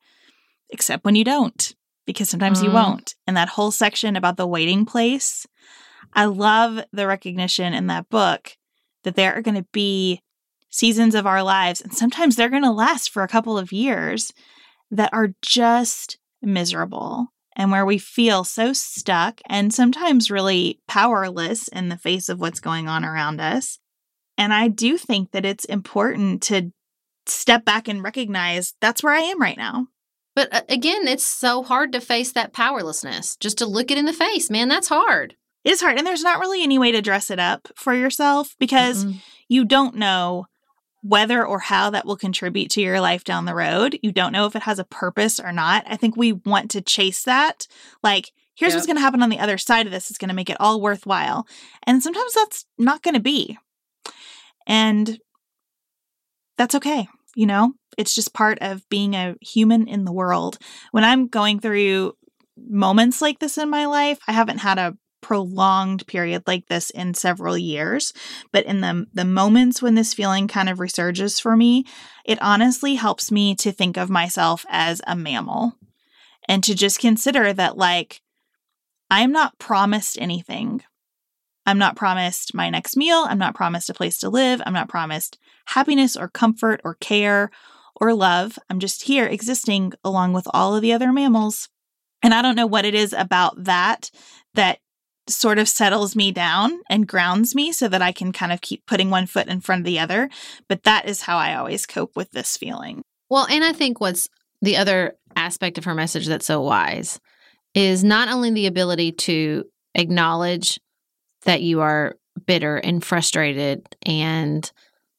except 0.69 1.05
when 1.05 1.15
you 1.15 1.25
don't, 1.25 1.75
because 2.07 2.29
sometimes 2.29 2.63
you 2.63 2.71
Mm. 2.71 2.75
won't. 2.75 3.15
And 3.27 3.37
that 3.39 3.49
whole 3.49 3.71
section 3.71 4.17
about 4.17 4.37
the 4.37 4.47
waiting 4.47 4.85
place, 4.85 5.47
I 6.15 6.27
love 6.27 6.85
the 6.93 7.07
recognition 7.07 7.75
in 7.75 7.89
that 7.89 8.09
book 8.09 8.57
that 9.03 9.17
there 9.17 9.35
are 9.35 9.43
going 9.43 9.57
to 9.57 9.67
be 9.73 10.21
seasons 10.71 11.15
of 11.15 11.27
our 11.27 11.43
lives, 11.43 11.81
and 11.81 11.95
sometimes 11.95 12.37
they're 12.37 12.49
going 12.49 12.63
to 12.63 12.73
last 12.73 13.11
for 13.11 13.23
a 13.23 13.29
couple 13.29 13.59
of 13.59 13.73
years 13.73 14.33
that 14.91 15.11
are 15.13 15.35
just 15.43 16.19
miserable 16.43 17.29
and 17.57 17.71
where 17.71 17.87
we 17.87 17.99
feel 17.99 18.45
so 18.45 18.73
stuck 18.73 19.41
and 19.49 19.73
sometimes 19.73 20.31
really 20.31 20.81
powerless 20.89 21.69
in 21.69 21.89
the 21.89 21.97
face 21.97 22.29
of 22.29 22.41
what's 22.41 22.61
going 22.61 22.89
on 22.89 23.05
around 23.05 23.41
us. 23.41 23.79
And 24.37 24.53
I 24.53 24.69
do 24.69 24.99
think 24.99 25.31
that 25.31 25.45
it's 25.45 25.65
important 25.65 26.43
to 26.45 26.73
step 27.27 27.65
back 27.65 27.89
and 27.89 28.03
recognize 28.03 28.75
that's 28.81 29.03
where 29.03 29.15
I 29.15 29.21
am 29.21 29.41
right 29.41 29.57
now. 29.57 29.87
But 30.35 30.53
uh, 30.53 30.63
again, 30.69 31.07
it's 31.07 31.27
so 31.27 31.63
hard 31.63 31.93
to 31.93 32.01
face 32.01 32.33
that 32.33 32.53
powerlessness. 32.53 33.37
Just 33.37 33.59
to 33.59 33.67
look 33.67 33.91
it 33.91 33.99
in 33.99 34.05
the 34.05 34.13
face, 34.13 34.51
man, 34.51 34.69
that's 34.69 34.89
hard. 34.89 35.37
It 35.65 35.71
is 35.73 35.81
hard. 35.81 35.99
And 35.99 36.07
there's 36.07 36.23
not 36.23 36.41
really 36.41 36.63
any 36.63 36.79
way 36.79 36.93
to 36.93 37.03
dress 37.03 37.31
it 37.31 37.39
up 37.39 37.69
for 37.77 37.95
yourself 37.95 38.55
because 38.59 39.05
Mm-mm. 39.05 39.21
you 39.49 39.65
don't 39.65 39.97
know 39.97 40.47
whether 41.03 41.45
or 41.47 41.59
how 41.59 41.91
that 41.91 42.07
will 42.07 42.17
contribute 42.17 42.71
to 42.71 42.81
your 42.81 43.01
life 43.01 43.25
down 43.25 43.45
the 43.45 43.55
road. 43.55 43.99
You 44.03 44.13
don't 44.13 44.33
know 44.33 44.47
if 44.47 44.57
it 44.57 44.63
has 44.63 44.79
a 44.79 44.85
purpose 44.85 45.39
or 45.39 45.53
not. 45.53 45.85
I 45.87 45.97
think 45.97 46.17
we 46.17 46.33
want 46.33 46.71
to 46.73 46.81
chase 46.81 47.25
that. 47.25 47.67
Like, 48.03 48.33
here's 48.55 48.73
Yep. 48.73 48.77
what's 48.79 48.87
going 48.87 48.97
to 48.97 49.03
happen 49.03 49.23
on 49.23 49.29
the 49.29 49.39
other 49.39 49.59
side 49.59 49.85
of 49.87 49.93
this. 49.93 50.09
It's 50.09 50.19
going 50.19 50.31
to 50.31 50.35
make 50.35 50.49
it 50.49 50.57
all 50.61 50.81
worthwhile. 50.81 51.47
And 51.87 52.03
sometimes 52.03 52.33
that's 52.35 52.65
not 52.79 53.03
going 53.03 53.15
to 53.15 53.21
be. 53.21 53.59
And 54.67 55.19
that's 56.57 56.75
okay. 56.75 57.07
You 57.37 57.47
know, 57.47 57.73
it's 57.99 58.15
just 58.15 58.33
part 58.33 58.59
of 58.61 58.89
being 58.89 59.15
a 59.15 59.35
human 59.43 59.89
in 59.89 60.05
the 60.05 60.13
world. 60.13 60.59
When 60.93 61.05
I'm 61.05 61.27
going 61.27 61.61
through 61.61 62.15
moments 62.57 63.21
like 63.21 63.41
this 63.41 63.59
in 63.59 63.69
my 63.69 63.87
life, 63.87 64.19
I 64.27 64.33
haven't 64.33 64.59
had 64.59 64.79
a 64.79 64.97
prolonged 65.25 66.07
period 66.07 66.43
like 66.47 66.67
this 66.67 66.91
in 66.91 67.15
several 67.15 67.57
years 67.57 68.13
but 68.53 68.67
in 68.67 68.83
the 68.83 69.07
the 69.15 69.25
moments 69.25 69.81
when 69.81 69.95
this 69.95 70.13
feeling 70.13 70.47
kind 70.47 70.69
of 70.69 70.79
resurges 70.79 71.41
for 71.41 71.57
me 71.57 71.83
it 72.27 72.41
honestly 72.43 72.97
helps 72.97 73.33
me 73.33 73.55
to 73.55 73.73
think 73.73 73.97
of 73.97 74.11
myself 74.11 74.67
as 74.69 75.01
a 75.07 75.17
mammal 75.17 75.73
and 76.47 76.63
to 76.63 76.75
just 76.75 76.99
consider 76.99 77.55
that 77.55 77.79
like 77.79 78.21
i'm 79.11 79.33
not 79.33 79.59
promised 79.59 80.19
anything. 80.21 80.83
I'm 81.67 81.79
not 81.79 81.97
promised 81.97 82.55
my 82.55 82.69
next 82.69 82.97
meal. 82.97 83.25
I'm 83.27 83.39
not 83.39 83.55
promised 83.55 83.89
a 83.89 83.95
place 83.95 84.19
to 84.19 84.29
live. 84.29 84.61
I'm 84.67 84.75
not 84.75 84.89
promised 84.89 85.39
happiness 85.67 86.17
or 86.17 86.29
comfort 86.29 86.81
or 86.85 86.95
care 86.95 87.51
or 87.97 88.13
love. 88.13 88.59
I'm 88.69 88.81
just 88.81 89.05
here 89.05 89.27
existing 89.27 89.95
along 90.05 90.35
with 90.35 90.47
all 90.53 90.75
of 90.75 90.83
the 90.83 90.93
other 90.93 91.13
mammals. 91.13 91.69
And 92.23 92.35
i 92.35 92.43
don't 92.43 92.57
know 92.57 92.67
what 92.67 92.85
it 92.85 92.95
is 92.95 93.13
about 93.13 93.65
that 93.65 94.11
that 94.55 94.79
sort 95.29 95.59
of 95.59 95.69
settles 95.69 96.15
me 96.15 96.31
down 96.33 96.81
and 96.89 97.09
grounds 97.09 97.55
me 97.55 97.73
so 97.73 97.89
that 97.89 98.03
I 98.03 98.13
can 98.13 98.33
kind 98.33 98.53
of 98.53 98.61
keep 98.61 98.85
putting 98.87 99.11
one 99.11 99.27
foot 99.27 99.49
in 99.49 99.61
front 99.61 99.81
of 99.81 99.87
the 99.87 99.99
other. 99.99 100.29
But 100.69 100.83
that 100.83 101.09
is 101.09 101.23
how 101.23 101.39
I 101.39 101.55
always 101.55 101.87
cope 101.87 102.17
with 102.17 102.31
this 102.33 102.57
feeling. 102.57 103.03
Well, 103.31 103.47
and 103.51 103.65
I 103.65 103.73
think 103.73 104.01
what's 104.01 104.29
the 104.61 104.77
other 104.77 105.17
aspect 105.37 105.79
of 105.79 105.85
her 105.85 105.95
message 105.95 106.27
that's 106.27 106.47
so 106.47 106.61
wise 106.61 107.21
is 107.75 108.05
not 108.05 108.29
only 108.29 108.51
the 108.51 108.67
ability 108.67 109.13
to 109.13 109.65
acknowledge 109.95 110.79
that 111.45 111.63
you 111.63 111.81
are 111.81 112.17
bitter 112.47 112.77
and 112.77 113.05
frustrated 113.05 113.87
and 114.05 114.71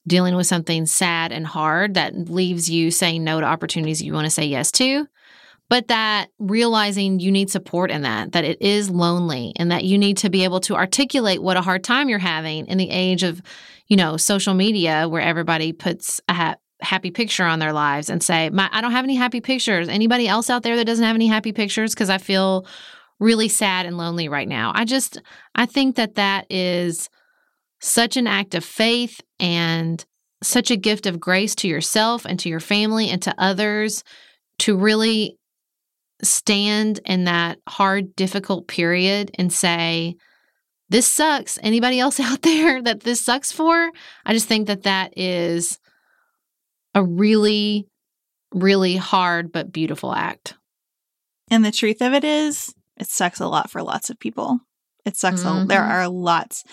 dealing 0.07 0.35
with 0.35 0.47
something 0.47 0.85
sad 0.85 1.31
and 1.31 1.47
hard 1.47 1.95
that 1.95 2.29
leaves 2.29 2.69
you 2.69 2.91
saying 2.91 3.23
no 3.23 3.39
to 3.39 3.45
opportunities 3.45 4.01
you 4.01 4.13
want 4.13 4.25
to 4.25 4.31
say 4.31 4.45
yes 4.45 4.71
to, 4.71 5.07
but 5.69 5.87
that 5.87 6.27
realizing 6.37 7.19
you 7.19 7.31
need 7.31 7.49
support 7.49 7.89
in 7.89 8.03
that, 8.03 8.33
that 8.33 8.45
it 8.45 8.61
is 8.61 8.89
lonely 8.89 9.53
and 9.55 9.71
that 9.71 9.83
you 9.83 9.97
need 9.97 10.17
to 10.17 10.29
be 10.29 10.43
able 10.43 10.59
to 10.61 10.75
articulate 10.75 11.41
what 11.41 11.57
a 11.57 11.61
hard 11.61 11.83
time 11.83 12.07
you're 12.07 12.19
having 12.19 12.67
in 12.67 12.77
the 12.77 12.89
age 12.89 13.23
of, 13.23 13.41
you 13.87 13.97
know, 13.97 14.15
social 14.17 14.53
media 14.53 15.07
where 15.09 15.21
everybody 15.21 15.73
puts 15.73 16.21
a 16.29 16.33
ha- 16.33 16.55
happy 16.81 17.09
picture 17.09 17.43
on 17.43 17.59
their 17.59 17.73
lives 17.73 18.09
and 18.09 18.21
say, 18.21 18.51
I 18.55 18.81
don't 18.81 18.91
have 18.91 19.05
any 19.05 19.15
happy 19.15 19.41
pictures. 19.41 19.87
Anybody 19.87 20.27
else 20.27 20.49
out 20.49 20.61
there 20.61 20.75
that 20.75 20.85
doesn't 20.85 21.05
have 21.05 21.15
any 21.15 21.27
happy 21.27 21.51
pictures? 21.51 21.93
Because 21.93 22.09
I 22.09 22.19
feel 22.19 22.67
really 23.19 23.47
sad 23.47 23.85
and 23.85 23.97
lonely 23.97 24.27
right 24.27 24.47
now. 24.47 24.71
I 24.75 24.85
just, 24.85 25.21
I 25.55 25.65
think 25.65 25.95
that 25.95 26.15
that 26.15 26.45
is 26.51 27.09
such 27.81 28.17
an 28.17 28.27
act 28.27 28.53
of 28.53 28.63
faith 28.63 29.21
and 29.39 30.03
such 30.43 30.69
a 30.69 30.75
gift 30.75 31.07
of 31.07 31.19
grace 31.19 31.55
to 31.55 31.67
yourself 31.67 32.25
and 32.25 32.39
to 32.39 32.49
your 32.49 32.59
family 32.59 33.09
and 33.09 33.21
to 33.23 33.33
others 33.37 34.03
to 34.59 34.77
really 34.77 35.37
stand 36.25 36.99
in 37.05 37.25
that 37.25 37.59
hard, 37.67 38.15
difficult 38.15 38.67
period 38.67 39.31
and 39.35 39.51
say, 39.51 40.15
this 40.89 41.07
sucks. 41.07 41.57
Anybody 41.61 41.99
else 41.99 42.19
out 42.19 42.41
there 42.41 42.81
that 42.81 43.01
this 43.01 43.23
sucks 43.23 43.51
for? 43.51 43.91
I 44.25 44.33
just 44.33 44.47
think 44.47 44.67
that 44.67 44.83
that 44.83 45.17
is 45.17 45.79
a 46.93 47.03
really, 47.03 47.87
really 48.53 48.95
hard 48.95 49.51
but 49.51 49.71
beautiful 49.71 50.13
act. 50.13 50.55
And 51.51 51.63
the 51.63 51.71
truth 51.71 52.01
of 52.01 52.13
it 52.13 52.23
is, 52.23 52.73
it 52.97 53.07
sucks 53.07 53.39
a 53.39 53.47
lot 53.47 53.69
for 53.69 53.83
lots 53.83 54.09
of 54.09 54.19
people. 54.19 54.59
It 55.05 55.15
sucks. 55.15 55.43
Mm-hmm. 55.43 55.63
A, 55.63 55.65
there 55.67 55.83
are 55.83 56.07
lots. 56.07 56.63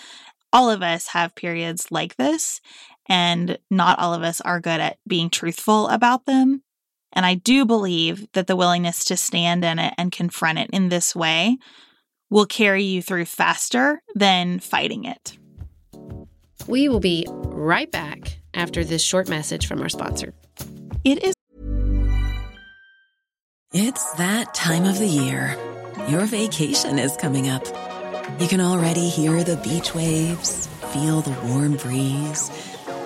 All 0.51 0.69
of 0.69 0.81
us 0.81 1.07
have 1.07 1.35
periods 1.35 1.91
like 1.91 2.15
this, 2.15 2.61
and 3.07 3.57
not 3.69 3.99
all 3.99 4.13
of 4.13 4.23
us 4.23 4.41
are 4.41 4.59
good 4.59 4.79
at 4.79 4.97
being 5.07 5.29
truthful 5.29 5.87
about 5.89 6.25
them. 6.25 6.63
And 7.13 7.25
I 7.25 7.35
do 7.35 7.65
believe 7.65 8.27
that 8.33 8.47
the 8.47 8.55
willingness 8.55 9.05
to 9.05 9.17
stand 9.17 9.63
in 9.63 9.79
it 9.79 9.93
and 9.97 10.11
confront 10.11 10.59
it 10.59 10.69
in 10.73 10.89
this 10.89 11.15
way 11.15 11.57
will 12.29 12.45
carry 12.45 12.83
you 12.83 13.01
through 13.01 13.25
faster 13.25 14.01
than 14.15 14.59
fighting 14.59 15.05
it. 15.05 15.37
We 16.67 16.89
will 16.89 16.99
be 16.99 17.27
right 17.29 17.91
back 17.91 18.39
after 18.53 18.83
this 18.83 19.03
short 19.03 19.29
message 19.29 19.67
from 19.67 19.81
our 19.81 19.89
sponsor. 19.89 20.33
It 21.03 21.23
is. 21.23 21.33
It's 23.73 24.13
that 24.13 24.53
time 24.53 24.85
of 24.85 24.97
the 24.99 25.07
year. 25.07 25.57
Your 26.07 26.25
vacation 26.25 26.99
is 26.99 27.15
coming 27.17 27.49
up. 27.49 27.65
You 28.39 28.47
can 28.47 28.61
already 28.61 29.09
hear 29.09 29.43
the 29.43 29.57
beach 29.57 29.93
waves, 29.93 30.67
feel 30.91 31.21
the 31.21 31.37
warm 31.47 31.75
breeze, 31.75 32.49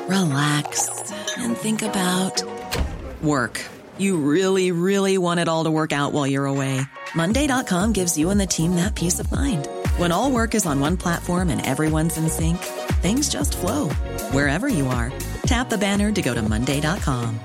relax, 0.08 1.12
and 1.38 1.58
think 1.58 1.82
about 1.82 2.42
work. 3.22 3.62
You 3.98 4.18
really, 4.18 4.72
really 4.72 5.18
want 5.18 5.40
it 5.40 5.48
all 5.48 5.64
to 5.64 5.72
work 5.72 5.92
out 5.92 6.14
while 6.14 6.28
you're 6.28 6.46
away. 6.46 6.82
Monday.com 7.16 7.94
gives 7.94 8.18
you 8.18 8.30
and 8.30 8.40
the 8.40 8.46
team 8.46 8.76
that 8.76 8.96
peace 8.96 9.20
of 9.20 9.32
mind. 9.32 9.68
When 9.98 10.12
all 10.12 10.32
work 10.32 10.54
is 10.56 10.66
on 10.66 10.80
one 10.80 10.98
platform 10.98 11.50
and 11.50 11.66
everyone's 11.66 12.18
in 12.18 12.30
sync, 12.30 12.58
things 13.02 13.30
just 13.30 13.58
flow 13.58 13.90
wherever 14.32 14.68
you 14.68 14.88
are. 14.88 15.12
Tap 15.44 15.70
the 15.70 15.78
banner 15.78 16.12
to 16.12 16.22
go 16.22 16.34
to 16.34 16.42
Monday.com. 16.42 17.40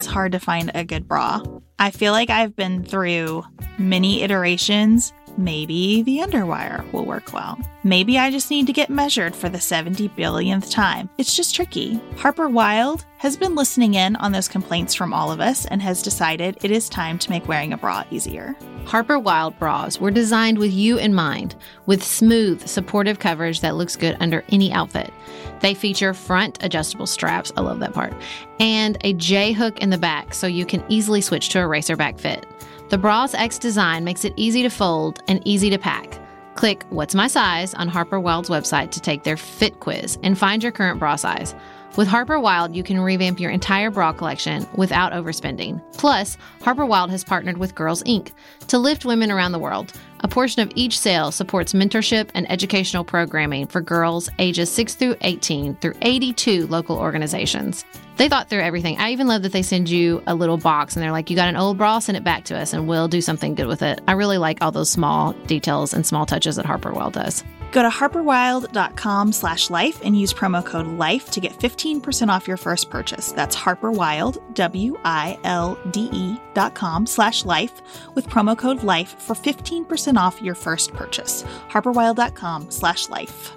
It's 0.00 0.08
hard 0.08 0.32
to 0.32 0.40
find 0.40 0.70
a 0.74 0.84
good 0.84 1.06
bra. 1.06 1.42
I 1.78 1.90
feel 1.90 2.12
like 2.12 2.30
I've 2.30 2.56
been 2.56 2.84
through 2.84 3.44
many 3.78 4.22
iterations 4.22 5.12
Maybe 5.36 6.02
the 6.02 6.18
underwire 6.18 6.90
will 6.92 7.06
work 7.06 7.32
well. 7.32 7.58
Maybe 7.84 8.18
I 8.18 8.30
just 8.30 8.50
need 8.50 8.66
to 8.66 8.72
get 8.72 8.90
measured 8.90 9.34
for 9.34 9.48
the 9.48 9.60
70 9.60 10.08
billionth 10.10 10.70
time. 10.70 11.08
It's 11.18 11.34
just 11.34 11.54
tricky. 11.54 12.00
Harper 12.16 12.48
Wilde 12.48 13.04
has 13.18 13.36
been 13.36 13.54
listening 13.54 13.94
in 13.94 14.16
on 14.16 14.32
those 14.32 14.48
complaints 14.48 14.94
from 14.94 15.14
all 15.14 15.32
of 15.32 15.40
us 15.40 15.64
and 15.66 15.80
has 15.80 16.02
decided 16.02 16.58
it 16.62 16.70
is 16.70 16.88
time 16.88 17.18
to 17.20 17.30
make 17.30 17.48
wearing 17.48 17.72
a 17.72 17.76
bra 17.76 18.04
easier. 18.10 18.56
Harper 18.84 19.18
Wilde 19.18 19.58
bras 19.58 20.00
were 20.00 20.10
designed 20.10 20.58
with 20.58 20.72
you 20.72 20.98
in 20.98 21.14
mind, 21.14 21.54
with 21.86 22.02
smooth, 22.02 22.66
supportive 22.66 23.20
coverage 23.20 23.60
that 23.60 23.76
looks 23.76 23.96
good 23.96 24.16
under 24.20 24.44
any 24.50 24.72
outfit. 24.72 25.12
They 25.60 25.74
feature 25.74 26.12
front 26.12 26.62
adjustable 26.64 27.06
straps, 27.06 27.52
I 27.56 27.60
love 27.60 27.78
that 27.78 27.94
part, 27.94 28.12
and 28.58 28.98
a 29.02 29.12
J 29.14 29.52
hook 29.52 29.80
in 29.80 29.90
the 29.90 29.98
back 29.98 30.34
so 30.34 30.46
you 30.48 30.66
can 30.66 30.84
easily 30.88 31.20
switch 31.20 31.50
to 31.50 31.60
a 31.60 31.66
racer 31.66 31.96
back 31.96 32.18
fit. 32.18 32.44
The 32.92 32.98
Bras 32.98 33.32
X 33.32 33.58
design 33.58 34.04
makes 34.04 34.22
it 34.22 34.34
easy 34.36 34.60
to 34.64 34.68
fold 34.68 35.22
and 35.26 35.40
easy 35.46 35.70
to 35.70 35.78
pack. 35.78 36.18
Click 36.56 36.84
What's 36.90 37.14
My 37.14 37.26
Size 37.26 37.72
on 37.72 37.88
Harper 37.88 38.20
Wilde's 38.20 38.50
website 38.50 38.90
to 38.90 39.00
take 39.00 39.22
their 39.22 39.38
fit 39.38 39.80
quiz 39.80 40.18
and 40.22 40.36
find 40.36 40.62
your 40.62 40.72
current 40.72 40.98
bra 40.98 41.16
size. 41.16 41.54
With 41.96 42.06
Harper 42.06 42.38
Wilde, 42.38 42.76
you 42.76 42.82
can 42.82 43.00
revamp 43.00 43.40
your 43.40 43.50
entire 43.50 43.90
bra 43.90 44.12
collection 44.12 44.68
without 44.76 45.12
overspending. 45.12 45.82
Plus, 45.94 46.36
Harper 46.60 46.84
Wilde 46.84 47.10
has 47.10 47.24
partnered 47.24 47.56
with 47.56 47.74
Girls 47.74 48.02
Inc. 48.02 48.32
to 48.68 48.76
lift 48.76 49.06
women 49.06 49.30
around 49.30 49.52
the 49.52 49.58
world. 49.58 49.94
A 50.24 50.28
portion 50.28 50.62
of 50.62 50.70
each 50.76 50.98
sale 51.00 51.32
supports 51.32 51.72
mentorship 51.72 52.30
and 52.34 52.48
educational 52.50 53.02
programming 53.02 53.66
for 53.66 53.80
girls 53.80 54.30
ages 54.38 54.70
6 54.70 54.94
through 54.94 55.16
18 55.22 55.74
through 55.76 55.94
82 56.00 56.68
local 56.68 56.96
organizations. 56.96 57.84
They 58.18 58.28
thought 58.28 58.48
through 58.48 58.60
everything. 58.60 58.98
I 58.98 59.10
even 59.10 59.26
love 59.26 59.42
that 59.42 59.52
they 59.52 59.62
send 59.62 59.88
you 59.88 60.22
a 60.28 60.34
little 60.34 60.58
box 60.58 60.94
and 60.94 61.02
they're 61.02 61.10
like, 61.10 61.28
you 61.28 61.34
got 61.34 61.48
an 61.48 61.56
old 61.56 61.76
bra, 61.76 61.98
send 61.98 62.16
it 62.16 62.22
back 62.22 62.44
to 62.44 62.56
us 62.56 62.72
and 62.72 62.86
we'll 62.86 63.08
do 63.08 63.20
something 63.20 63.56
good 63.56 63.66
with 63.66 63.82
it. 63.82 64.00
I 64.06 64.12
really 64.12 64.38
like 64.38 64.62
all 64.62 64.70
those 64.70 64.90
small 64.90 65.32
details 65.46 65.92
and 65.92 66.06
small 66.06 66.24
touches 66.24 66.54
that 66.54 66.66
Harper 66.66 66.92
Wilde 66.92 67.14
does. 67.14 67.42
Go 67.72 67.82
to 67.82 67.88
harperwilde.com 67.88 69.32
slash 69.32 69.70
life 69.70 69.98
and 70.04 70.18
use 70.18 70.34
promo 70.34 70.64
code 70.64 70.86
LIFE 70.86 71.30
to 71.30 71.40
get 71.40 71.52
15% 71.58 72.28
off 72.28 72.46
your 72.46 72.58
first 72.58 72.90
purchase. 72.90 73.32
That's 73.32 73.56
harperwilde, 73.56 74.54
W-I-L-D-E 74.54 76.36
dot 76.52 76.74
com 76.74 77.06
slash 77.06 77.46
life 77.46 77.80
with 78.14 78.28
promo 78.28 78.58
code 78.58 78.84
LIFE 78.84 79.08
for 79.22 79.34
15% 79.34 80.18
off 80.18 80.42
your 80.42 80.54
first 80.54 80.92
purchase. 80.92 81.44
harperwilde.com 81.70 82.70
slash 82.70 83.08
life. 83.08 83.52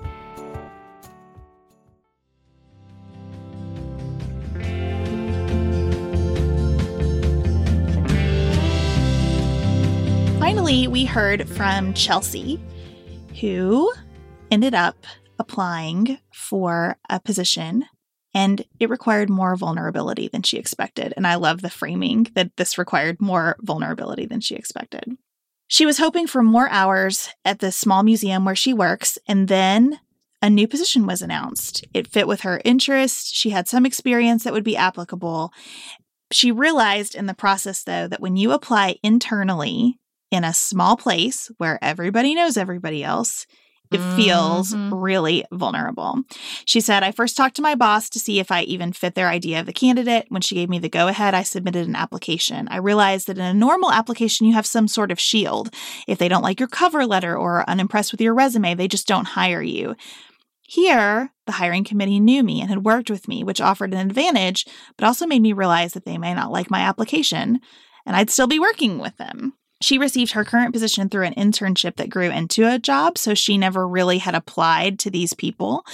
Finally, 10.39 10.88
we 10.88 11.03
heard 11.03 11.50
from 11.50 11.93
Chelsea, 11.93 12.62
who 13.41 13.91
ended 14.55 14.74
up 14.74 15.05
applying 15.38 16.17
for 16.31 16.97
a 17.09 17.19
position 17.19 17.83
and 18.33 18.63
it 18.79 18.89
required 18.89 19.29
more 19.29 19.57
vulnerability 19.57 20.29
than 20.29 20.43
she 20.43 20.55
expected. 20.55 21.13
And 21.17 21.27
I 21.27 21.35
love 21.35 21.62
the 21.62 21.69
framing 21.69 22.27
that 22.35 22.55
this 22.55 22.77
required 22.77 23.19
more 23.19 23.57
vulnerability 23.59 24.25
than 24.25 24.39
she 24.39 24.55
expected. 24.55 25.17
She 25.67 25.85
was 25.85 25.97
hoping 25.97 26.25
for 26.25 26.41
more 26.41 26.69
hours 26.69 27.27
at 27.43 27.59
the 27.59 27.69
small 27.69 28.01
museum 28.01 28.45
where 28.45 28.55
she 28.55 28.74
works, 28.74 29.17
and 29.27 29.50
then 29.50 30.00
a 30.41 30.50
new 30.50 30.69
position 30.69 31.05
was 31.05 31.21
announced. 31.21 31.85
It 31.93 32.07
fit 32.07 32.25
with 32.25 32.41
her 32.41 32.62
interests. 32.63 33.33
She 33.33 33.50
had 33.50 33.67
some 33.67 33.85
experience 33.85 34.45
that 34.45 34.53
would 34.53 34.63
be 34.63 34.77
applicable. 34.77 35.51
She 36.31 36.50
realized 36.50 37.13
in 37.13 37.25
the 37.25 37.33
process, 37.33 37.83
though, 37.83 38.07
that 38.07 38.21
when 38.21 38.38
you 38.38 38.53
apply 38.53 39.00
internally 39.03 40.00
in 40.31 40.45
a 40.45 40.53
small 40.53 40.95
place 40.95 41.51
where 41.57 41.77
everybody 41.81 42.33
knows 42.33 42.55
everybody 42.55 43.03
else, 43.03 43.45
it 43.92 44.00
mm-hmm. 44.00 44.15
feels 44.15 44.75
really 44.75 45.46
vulnerable. 45.51 46.22
She 46.65 46.82
said, 46.82 47.04
I 47.04 47.12
first 47.12 47.38
talked 47.38 47.56
to 47.58 47.62
my 47.62 47.75
boss 47.75 48.10
to 48.10 48.20
see 48.20 48.39
if 48.39 48.51
I 48.51 48.62
even 48.63 48.94
fit 48.94 49.15
their 49.15 49.30
idea 49.30 49.60
of 49.60 49.65
the 49.65 49.74
candidate. 49.74 50.25
When 50.30 50.42
she 50.42 50.56
gave 50.56 50.70
me 50.70 50.80
the 50.80 50.89
go 50.89 51.08
ahead, 51.08 51.34
I 51.34 51.44
submitted 51.44 51.88
an 51.88 51.96
application. 51.96 52.68
I 52.70 52.77
realized 52.77 53.27
that 53.27 53.38
in 53.38 53.44
a 53.44 53.54
normal 53.54 53.92
application, 53.92 54.48
you 54.48 54.54
have 54.54 54.65
some 54.65 54.88
sort 54.88 55.12
of 55.12 55.20
shield. 55.20 55.74
If 56.08 56.18
they 56.18 56.27
don't 56.27 56.44
like 56.44 56.60
your 56.60 56.70
cover 56.70 57.06
letter 57.06 57.38
or 57.38 57.60
are 57.60 57.70
unimpressed 57.70 58.12
with 58.12 58.22
your 58.22 58.34
resume, 58.34 58.74
they 58.75 58.88
just 58.88 59.08
don't 59.08 59.25
hire 59.25 59.62
you. 59.62 59.96
Here, 60.68 61.32
the 61.46 61.54
hiring 61.54 61.84
committee 61.84 62.20
knew 62.20 62.44
me 62.44 62.60
and 62.60 62.70
had 62.70 62.84
worked 62.84 63.12
with 63.12 63.27
me, 63.27 63.44
which 63.44 63.62
offered 63.62 63.94
an 63.94 64.00
advantage, 64.00 64.65
but 64.98 65.06
also 65.06 65.27
made 65.27 65.42
me 65.42 65.54
realize 65.54 65.94
that 65.94 66.06
they 66.06 66.18
may 66.18 66.34
not 66.34 66.51
like 66.51 66.72
my 66.72 66.80
application 66.80 67.60
and 68.06 68.15
I'd 68.15 68.30
still 68.30 68.48
be 68.48 68.60
working 68.60 69.00
with 69.00 69.18
them. 69.18 69.54
She 69.82 69.98
received 69.98 70.32
her 70.32 70.46
current 70.46 70.74
position 70.74 71.10
through 71.10 71.25
an 71.25 71.34
internship 71.36 71.98
that 71.98 72.10
grew 72.10 72.29
into 72.32 72.67
a 72.67 72.79
job, 72.79 73.17
so 73.17 73.34
she 73.34 73.58
never 73.58 73.88
really 73.88 74.20
had 74.20 74.34
applied 74.34 75.00
to 75.00 75.10
these 75.10 75.34
people. 75.34 75.86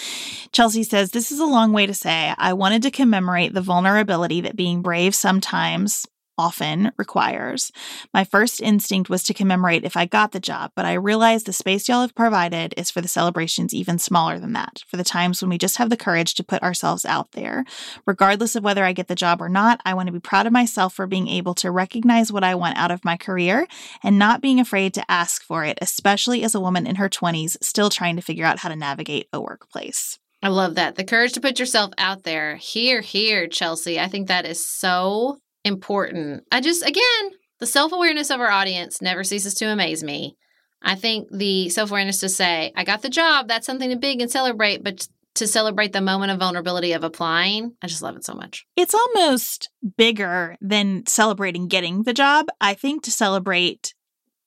Chelsea 0.52 0.84
says, 0.84 1.12
This 1.12 1.32
is 1.32 1.40
a 1.40 1.46
long 1.46 1.74
way 1.74 1.86
to 1.88 1.94
say 1.94 2.34
I 2.38 2.54
wanted 2.54 2.84
to 2.84 2.92
commemorate 2.92 3.54
the 3.54 3.62
vulnerability 3.62 4.42
that 4.42 4.56
being 4.56 4.82
brave 4.82 5.16
sometimes 5.16 6.06
often 6.42 6.92
requires. 6.98 7.72
My 8.14 8.24
first 8.24 8.60
instinct 8.60 9.12
was 9.12 9.22
to 9.24 9.34
commemorate 9.34 9.84
if 9.84 9.96
I 9.96 10.06
got 10.06 10.32
the 10.32 10.40
job, 10.40 10.72
but 10.76 10.86
I 10.86 10.94
realized 10.94 11.46
the 11.46 11.54
space 11.54 11.88
y'all 11.88 12.02
have 12.02 12.16
provided 12.16 12.74
is 12.76 12.90
for 12.90 13.00
the 13.00 13.08
celebrations 13.08 13.76
even 13.76 14.00
smaller 14.00 14.40
than 14.40 14.54
that, 14.54 14.84
for 14.88 14.98
the 14.98 15.04
times 15.04 15.42
when 15.42 15.50
we 15.50 15.60
just 15.60 15.78
have 15.78 15.92
the 15.92 15.98
courage 15.98 16.34
to 16.34 16.44
put 16.44 16.64
ourselves 16.64 17.06
out 17.06 17.34
there. 17.34 17.64
Regardless 18.08 18.56
of 18.56 18.64
whether 18.64 18.84
I 18.84 18.94
get 18.94 19.08
the 19.08 19.14
job 19.16 19.40
or 19.40 19.50
not, 19.50 19.82
I 19.86 19.94
want 19.94 20.08
to 20.08 20.14
be 20.14 20.20
proud 20.20 20.48
of 20.48 20.54
myself 20.54 20.96
for 20.96 21.06
being 21.06 21.28
able 21.28 21.54
to 21.56 21.70
recognize 21.70 22.32
what 22.32 22.44
I 22.44 22.56
want 22.56 22.78
out 22.78 22.90
of 22.90 23.06
my 23.06 23.18
career 23.18 23.68
and 24.04 24.18
not 24.18 24.42
being 24.42 24.60
afraid 24.60 24.96
to 24.96 25.12
ask 25.12 25.44
for 25.44 25.64
it, 25.64 25.78
especially 25.80 26.44
as 26.44 26.56
a 26.56 26.60
woman 26.60 26.88
in 26.88 26.96
her 26.96 27.10
20s 27.10 27.58
still 27.62 27.92
trying 27.92 28.16
to 28.16 28.22
figure 28.24 28.46
out 28.46 28.60
how 28.60 28.70
to 28.70 28.76
navigate 28.76 29.28
a 29.32 29.40
workplace. 29.40 30.18
I 30.44 30.48
love 30.48 30.76
that. 30.76 30.96
The 30.96 31.04
courage 31.04 31.34
to 31.34 31.42
put 31.42 31.60
yourself 31.60 31.92
out 31.98 32.24
there. 32.24 32.56
Hear, 32.56 33.02
hear, 33.02 33.48
Chelsea. 33.48 34.00
I 34.00 34.08
think 34.08 34.28
that 34.28 34.46
is 34.46 34.66
so 34.66 35.38
important. 35.64 36.44
I 36.52 36.62
just, 36.62 36.86
again, 36.86 37.32
the 37.60 37.66
self 37.66 37.92
awareness 37.92 38.30
of 38.30 38.40
our 38.40 38.52
audience 38.52 39.02
never 39.02 39.24
ceases 39.24 39.54
to 39.56 39.66
amaze 39.66 40.04
me. 40.04 40.36
I 40.82 40.96
think 40.96 41.28
the 41.32 41.70
self 41.70 41.92
awareness 41.92 42.20
to 42.22 42.30
say, 42.30 42.72
I 42.76 42.84
got 42.84 43.02
the 43.02 43.10
job, 43.10 43.48
that's 43.48 43.66
something 43.66 43.90
to 43.90 43.96
big 43.96 44.22
and 44.22 44.32
celebrate, 44.32 44.84
but 44.84 45.08
to 45.36 45.48
celebrate 45.48 45.94
the 45.94 46.02
moment 46.02 46.32
of 46.32 46.40
vulnerability 46.40 46.92
of 46.94 47.04
applying, 47.04 47.74
I 47.82 47.88
just 47.88 48.02
love 48.02 48.16
it 48.16 48.26
so 48.26 48.34
much. 48.34 48.66
It's 48.76 48.94
almost 48.94 49.70
bigger 49.98 50.58
than 50.60 51.06
celebrating 51.06 51.68
getting 51.68 52.04
the 52.04 52.14
job. 52.14 52.48
I 52.60 52.74
think 52.74 53.04
to 53.04 53.12
celebrate 53.12 53.94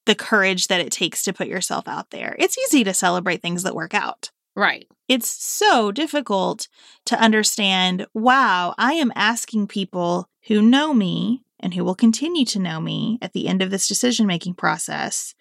the 0.07 0.15
courage 0.15 0.69
that 0.69 0.81
it 0.81 0.93
takes 0.93 1.23
to 1.23 1.33
put 1.33 1.47
yourself 1.47 1.89
out 1.89 2.11
there. 2.11 2.37
It's 2.39 2.59
easy 2.59 2.85
to 2.85 2.93
celebrate 2.93 3.41
things 3.41 3.63
that 3.63 3.75
work 3.75 3.95
out. 3.95 4.31
Right. 4.55 4.87
It's 5.09 5.29
so 5.29 5.91
difficult 5.91 6.69
to 7.07 7.19
understand 7.19 8.07
wow, 8.15 8.75
I 8.79 8.95
am 8.95 9.13
asking 9.15 9.69
people 9.69 10.29
who 10.47 10.63
know 10.63 10.95
me 10.95 11.43
and 11.61 11.75
who 11.75 11.85
will 11.85 11.95
continue 11.95 12.45
to 12.47 12.59
know 12.59 12.81
me 12.81 13.19
at 13.23 13.33
the 13.33 13.49
end 13.49 13.63
of 13.63 13.71
this 13.71 13.89
decision 13.89 14.27
making 14.27 14.55
process 14.55 15.35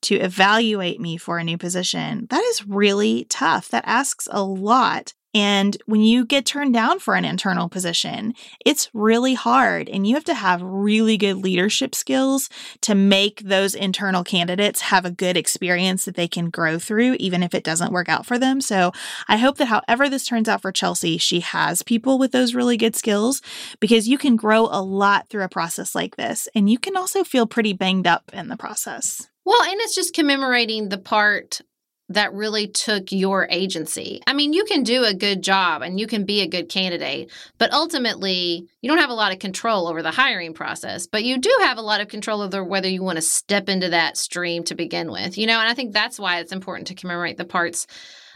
to 0.00 0.16
evaluate 0.16 1.00
me 1.00 1.16
for 1.16 1.38
a 1.38 1.44
new 1.44 1.58
position. 1.58 2.26
That 2.30 2.42
is 2.44 2.66
really 2.66 3.24
tough. 3.28 3.68
That 3.70 3.84
asks 3.86 4.28
a 4.30 4.42
lot 4.42 5.14
and 5.34 5.76
when 5.84 6.00
you 6.00 6.24
get 6.24 6.46
turned 6.46 6.72
down 6.72 7.00
for 7.00 7.14
an 7.14 7.24
internal 7.24 7.68
position, 7.68 8.32
it's 8.64 8.88
really 8.94 9.34
hard. 9.34 9.88
And 9.88 10.06
you 10.06 10.14
have 10.14 10.24
to 10.24 10.34
have 10.34 10.62
really 10.62 11.18
good 11.18 11.36
leadership 11.36 11.94
skills 11.94 12.48
to 12.82 12.94
make 12.94 13.42
those 13.42 13.74
internal 13.74 14.24
candidates 14.24 14.80
have 14.80 15.04
a 15.04 15.10
good 15.10 15.36
experience 15.36 16.06
that 16.06 16.14
they 16.14 16.28
can 16.28 16.48
grow 16.48 16.78
through, 16.78 17.16
even 17.18 17.42
if 17.42 17.54
it 17.54 17.62
doesn't 17.62 17.92
work 17.92 18.08
out 18.08 18.24
for 18.24 18.38
them. 18.38 18.60
So 18.62 18.92
I 19.28 19.36
hope 19.36 19.58
that 19.58 19.66
however 19.66 20.08
this 20.08 20.24
turns 20.24 20.48
out 20.48 20.62
for 20.62 20.72
Chelsea, 20.72 21.18
she 21.18 21.40
has 21.40 21.82
people 21.82 22.18
with 22.18 22.32
those 22.32 22.54
really 22.54 22.78
good 22.78 22.96
skills 22.96 23.42
because 23.80 24.08
you 24.08 24.16
can 24.16 24.34
grow 24.34 24.66
a 24.70 24.80
lot 24.80 25.28
through 25.28 25.44
a 25.44 25.48
process 25.48 25.94
like 25.94 26.16
this. 26.16 26.48
And 26.54 26.70
you 26.70 26.78
can 26.78 26.96
also 26.96 27.22
feel 27.22 27.46
pretty 27.46 27.74
banged 27.74 28.06
up 28.06 28.30
in 28.32 28.48
the 28.48 28.56
process. 28.56 29.28
Well, 29.44 29.62
and 29.62 29.80
it's 29.80 29.94
just 29.94 30.14
commemorating 30.14 30.88
the 30.90 30.98
part 30.98 31.62
that 32.10 32.32
really 32.32 32.66
took 32.66 33.12
your 33.12 33.46
agency. 33.50 34.20
I 34.26 34.32
mean, 34.32 34.52
you 34.52 34.64
can 34.64 34.82
do 34.82 35.04
a 35.04 35.12
good 35.12 35.42
job 35.42 35.82
and 35.82 36.00
you 36.00 36.06
can 36.06 36.24
be 36.24 36.40
a 36.40 36.48
good 36.48 36.68
candidate, 36.68 37.30
but 37.58 37.72
ultimately, 37.72 38.66
you 38.80 38.88
don't 38.88 38.98
have 38.98 39.10
a 39.10 39.14
lot 39.14 39.32
of 39.32 39.38
control 39.38 39.86
over 39.86 40.02
the 40.02 40.10
hiring 40.10 40.54
process, 40.54 41.06
but 41.06 41.24
you 41.24 41.38
do 41.38 41.54
have 41.62 41.76
a 41.76 41.82
lot 41.82 42.00
of 42.00 42.08
control 42.08 42.40
over 42.40 42.64
whether 42.64 42.88
you 42.88 43.02
want 43.02 43.16
to 43.16 43.22
step 43.22 43.68
into 43.68 43.90
that 43.90 44.16
stream 44.16 44.64
to 44.64 44.74
begin 44.74 45.10
with. 45.10 45.36
You 45.36 45.46
know, 45.46 45.60
and 45.60 45.68
I 45.68 45.74
think 45.74 45.92
that's 45.92 46.18
why 46.18 46.40
it's 46.40 46.52
important 46.52 46.86
to 46.88 46.94
commemorate 46.94 47.36
the 47.36 47.44
parts 47.44 47.86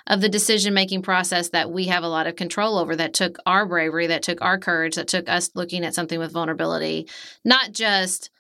of 0.07 0.21
the 0.21 0.29
decision 0.29 0.75
making 0.75 1.02
process 1.02 1.50
that 1.50 1.71
we 1.71 1.87
have 1.87 2.02
a 2.02 2.09
lot 2.09 2.26
of 2.26 2.37
control 2.37 2.76
over 2.76 2.97
that 2.97 3.14
took 3.14 3.38
our 3.47 3.64
bravery, 3.64 4.09
that 4.09 4.23
took 4.23 4.43
our 4.43 4.59
courage, 4.59 4.97
that 4.97 5.09
took 5.09 5.29
us 5.29 5.50
looking 5.55 5.85
at 5.85 5.95
something 5.95 6.19
with 6.19 6.33
vulnerability, 6.33 7.09
not 7.45 7.73
just 7.73 8.31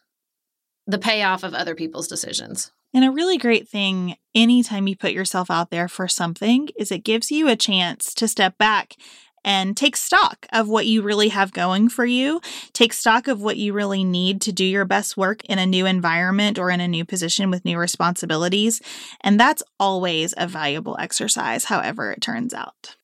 the 0.86 0.98
payoff 0.98 1.44
of 1.44 1.54
other 1.54 1.74
people's 1.74 2.08
decisions. 2.08 2.72
And 2.94 3.04
a 3.04 3.10
really 3.10 3.38
great 3.38 3.68
thing 3.68 4.16
anytime 4.34 4.86
you 4.86 4.96
put 4.96 5.12
yourself 5.12 5.50
out 5.50 5.70
there 5.70 5.88
for 5.88 6.08
something 6.08 6.68
is 6.76 6.92
it 6.92 7.04
gives 7.04 7.30
you 7.30 7.48
a 7.48 7.56
chance 7.56 8.14
to 8.14 8.28
step 8.28 8.58
back 8.58 8.96
and 9.44 9.76
take 9.76 9.96
stock 9.96 10.46
of 10.52 10.68
what 10.68 10.86
you 10.86 11.02
really 11.02 11.28
have 11.28 11.52
going 11.52 11.88
for 11.88 12.04
you. 12.04 12.40
Take 12.72 12.92
stock 12.92 13.28
of 13.28 13.42
what 13.42 13.56
you 13.56 13.72
really 13.72 14.04
need 14.04 14.40
to 14.42 14.52
do 14.52 14.64
your 14.64 14.84
best 14.84 15.16
work 15.16 15.44
in 15.46 15.58
a 15.58 15.66
new 15.66 15.86
environment 15.86 16.58
or 16.58 16.70
in 16.70 16.80
a 16.80 16.88
new 16.88 17.04
position 17.04 17.50
with 17.50 17.64
new 17.64 17.78
responsibilities. 17.78 18.80
And 19.20 19.40
that's 19.40 19.62
always 19.80 20.34
a 20.36 20.46
valuable 20.46 20.96
exercise, 20.98 21.64
however, 21.64 22.12
it 22.12 22.20
turns 22.20 22.54
out. 22.54 22.96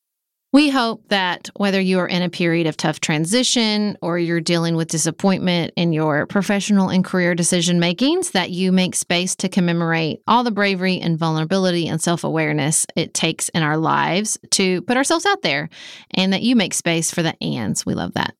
We 0.51 0.71
hope 0.71 1.07
that 1.09 1.51
whether 1.57 1.79
you 1.79 1.99
are 1.99 2.09
in 2.09 2.23
a 2.23 2.31
period 2.31 2.67
of 2.67 2.77
tough 2.79 3.01
transition 3.01 3.99
or 4.01 4.19
you're 4.19 4.41
dealing 4.41 4.77
with 4.77 4.89
disappointment 4.89 5.75
in 5.77 5.93
your 5.93 6.25
professional 6.25 6.89
and 6.89 7.05
career 7.05 7.35
decision 7.35 7.79
makings, 7.79 8.31
that 8.31 8.51
you 8.51 8.73
make 8.73 8.95
space 8.95 9.37
to 9.37 9.51
commemorate 9.51 10.23
all 10.27 10.45
the 10.45 10.51
bravery 10.51 11.01
and 11.01 11.19
vulnerability 11.19 11.87
and 11.87 12.01
self 12.01 12.25
awareness 12.25 12.87
it 12.97 13.13
takes 13.13 13.51
in 13.51 13.63
our 13.63 13.77
lives 13.77 14.39
to 14.53 14.81
put 14.83 14.97
ourselves 14.97 15.27
out 15.27 15.43
there, 15.43 15.69
and 16.13 16.33
that 16.33 16.43
you 16.43 16.57
make 16.57 16.73
space 16.73 17.11
for 17.11 17.23
the 17.23 17.37
ands. 17.45 17.85
We 17.85 17.93
love 17.93 18.15
that. 18.15 18.35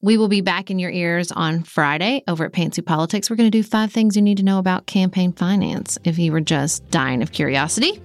We 0.00 0.16
will 0.16 0.28
be 0.28 0.40
back 0.40 0.70
in 0.70 0.78
your 0.78 0.90
ears 0.90 1.30
on 1.30 1.64
Friday 1.64 2.24
over 2.26 2.46
at 2.46 2.52
Pantsuit 2.52 2.86
Politics. 2.86 3.28
We're 3.28 3.36
going 3.36 3.50
to 3.50 3.58
do 3.58 3.62
five 3.62 3.92
things 3.92 4.16
you 4.16 4.22
need 4.22 4.38
to 4.38 4.42
know 4.42 4.58
about 4.58 4.86
campaign 4.86 5.32
finance 5.32 5.98
if 6.02 6.18
you 6.18 6.32
were 6.32 6.40
just 6.40 6.90
dying 6.90 7.22
of 7.22 7.30
curiosity. 7.30 8.00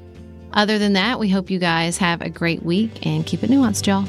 Other 0.53 0.79
than 0.79 0.93
that, 0.93 1.19
we 1.19 1.29
hope 1.29 1.49
you 1.49 1.59
guys 1.59 1.97
have 1.97 2.21
a 2.21 2.29
great 2.29 2.63
week 2.63 3.05
and 3.05 3.25
keep 3.25 3.43
it 3.43 3.49
nuanced, 3.49 3.85
y'all. 3.87 4.07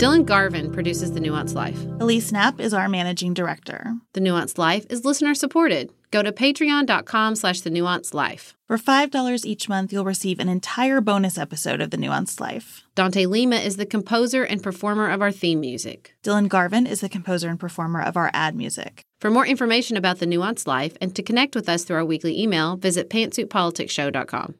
Dylan 0.00 0.24
Garvin 0.24 0.72
produces 0.72 1.12
The 1.12 1.20
Nuanced 1.20 1.54
Life. 1.54 1.78
Elise 2.00 2.32
Knapp 2.32 2.58
is 2.58 2.72
our 2.72 2.88
managing 2.88 3.34
director. 3.34 3.94
The 4.14 4.20
Nuanced 4.20 4.56
Life 4.56 4.86
is 4.88 5.04
listener 5.04 5.34
supported. 5.34 5.92
Go 6.10 6.22
to 6.22 6.32
patreon.com 6.32 7.36
slash 7.36 7.60
the 7.60 7.70
nuanced 7.70 8.14
life. 8.14 8.54
For 8.66 8.76
$5 8.76 9.44
each 9.44 9.68
month, 9.68 9.92
you'll 9.92 10.04
receive 10.04 10.40
an 10.40 10.48
entire 10.48 11.00
bonus 11.00 11.38
episode 11.38 11.80
of 11.80 11.90
The 11.90 11.96
Nuanced 11.96 12.40
Life. 12.40 12.82
Dante 12.96 13.26
Lima 13.26 13.56
is 13.56 13.76
the 13.76 13.86
composer 13.86 14.42
and 14.42 14.62
performer 14.62 15.08
of 15.08 15.22
our 15.22 15.30
theme 15.30 15.60
music. 15.60 16.14
Dylan 16.24 16.48
Garvin 16.48 16.86
is 16.86 17.00
the 17.00 17.08
composer 17.08 17.48
and 17.48 17.60
performer 17.60 18.02
of 18.02 18.16
our 18.16 18.30
ad 18.34 18.56
music. 18.56 19.02
For 19.20 19.30
more 19.30 19.46
information 19.46 19.96
about 19.96 20.18
The 20.18 20.26
Nuanced 20.26 20.66
Life 20.66 20.96
and 21.00 21.14
to 21.14 21.22
connect 21.22 21.54
with 21.54 21.68
us 21.68 21.84
through 21.84 21.96
our 21.96 22.04
weekly 22.04 22.40
email, 22.40 22.76
visit 22.76 23.08
pantsuitpoliticsshow.com. 23.08 24.54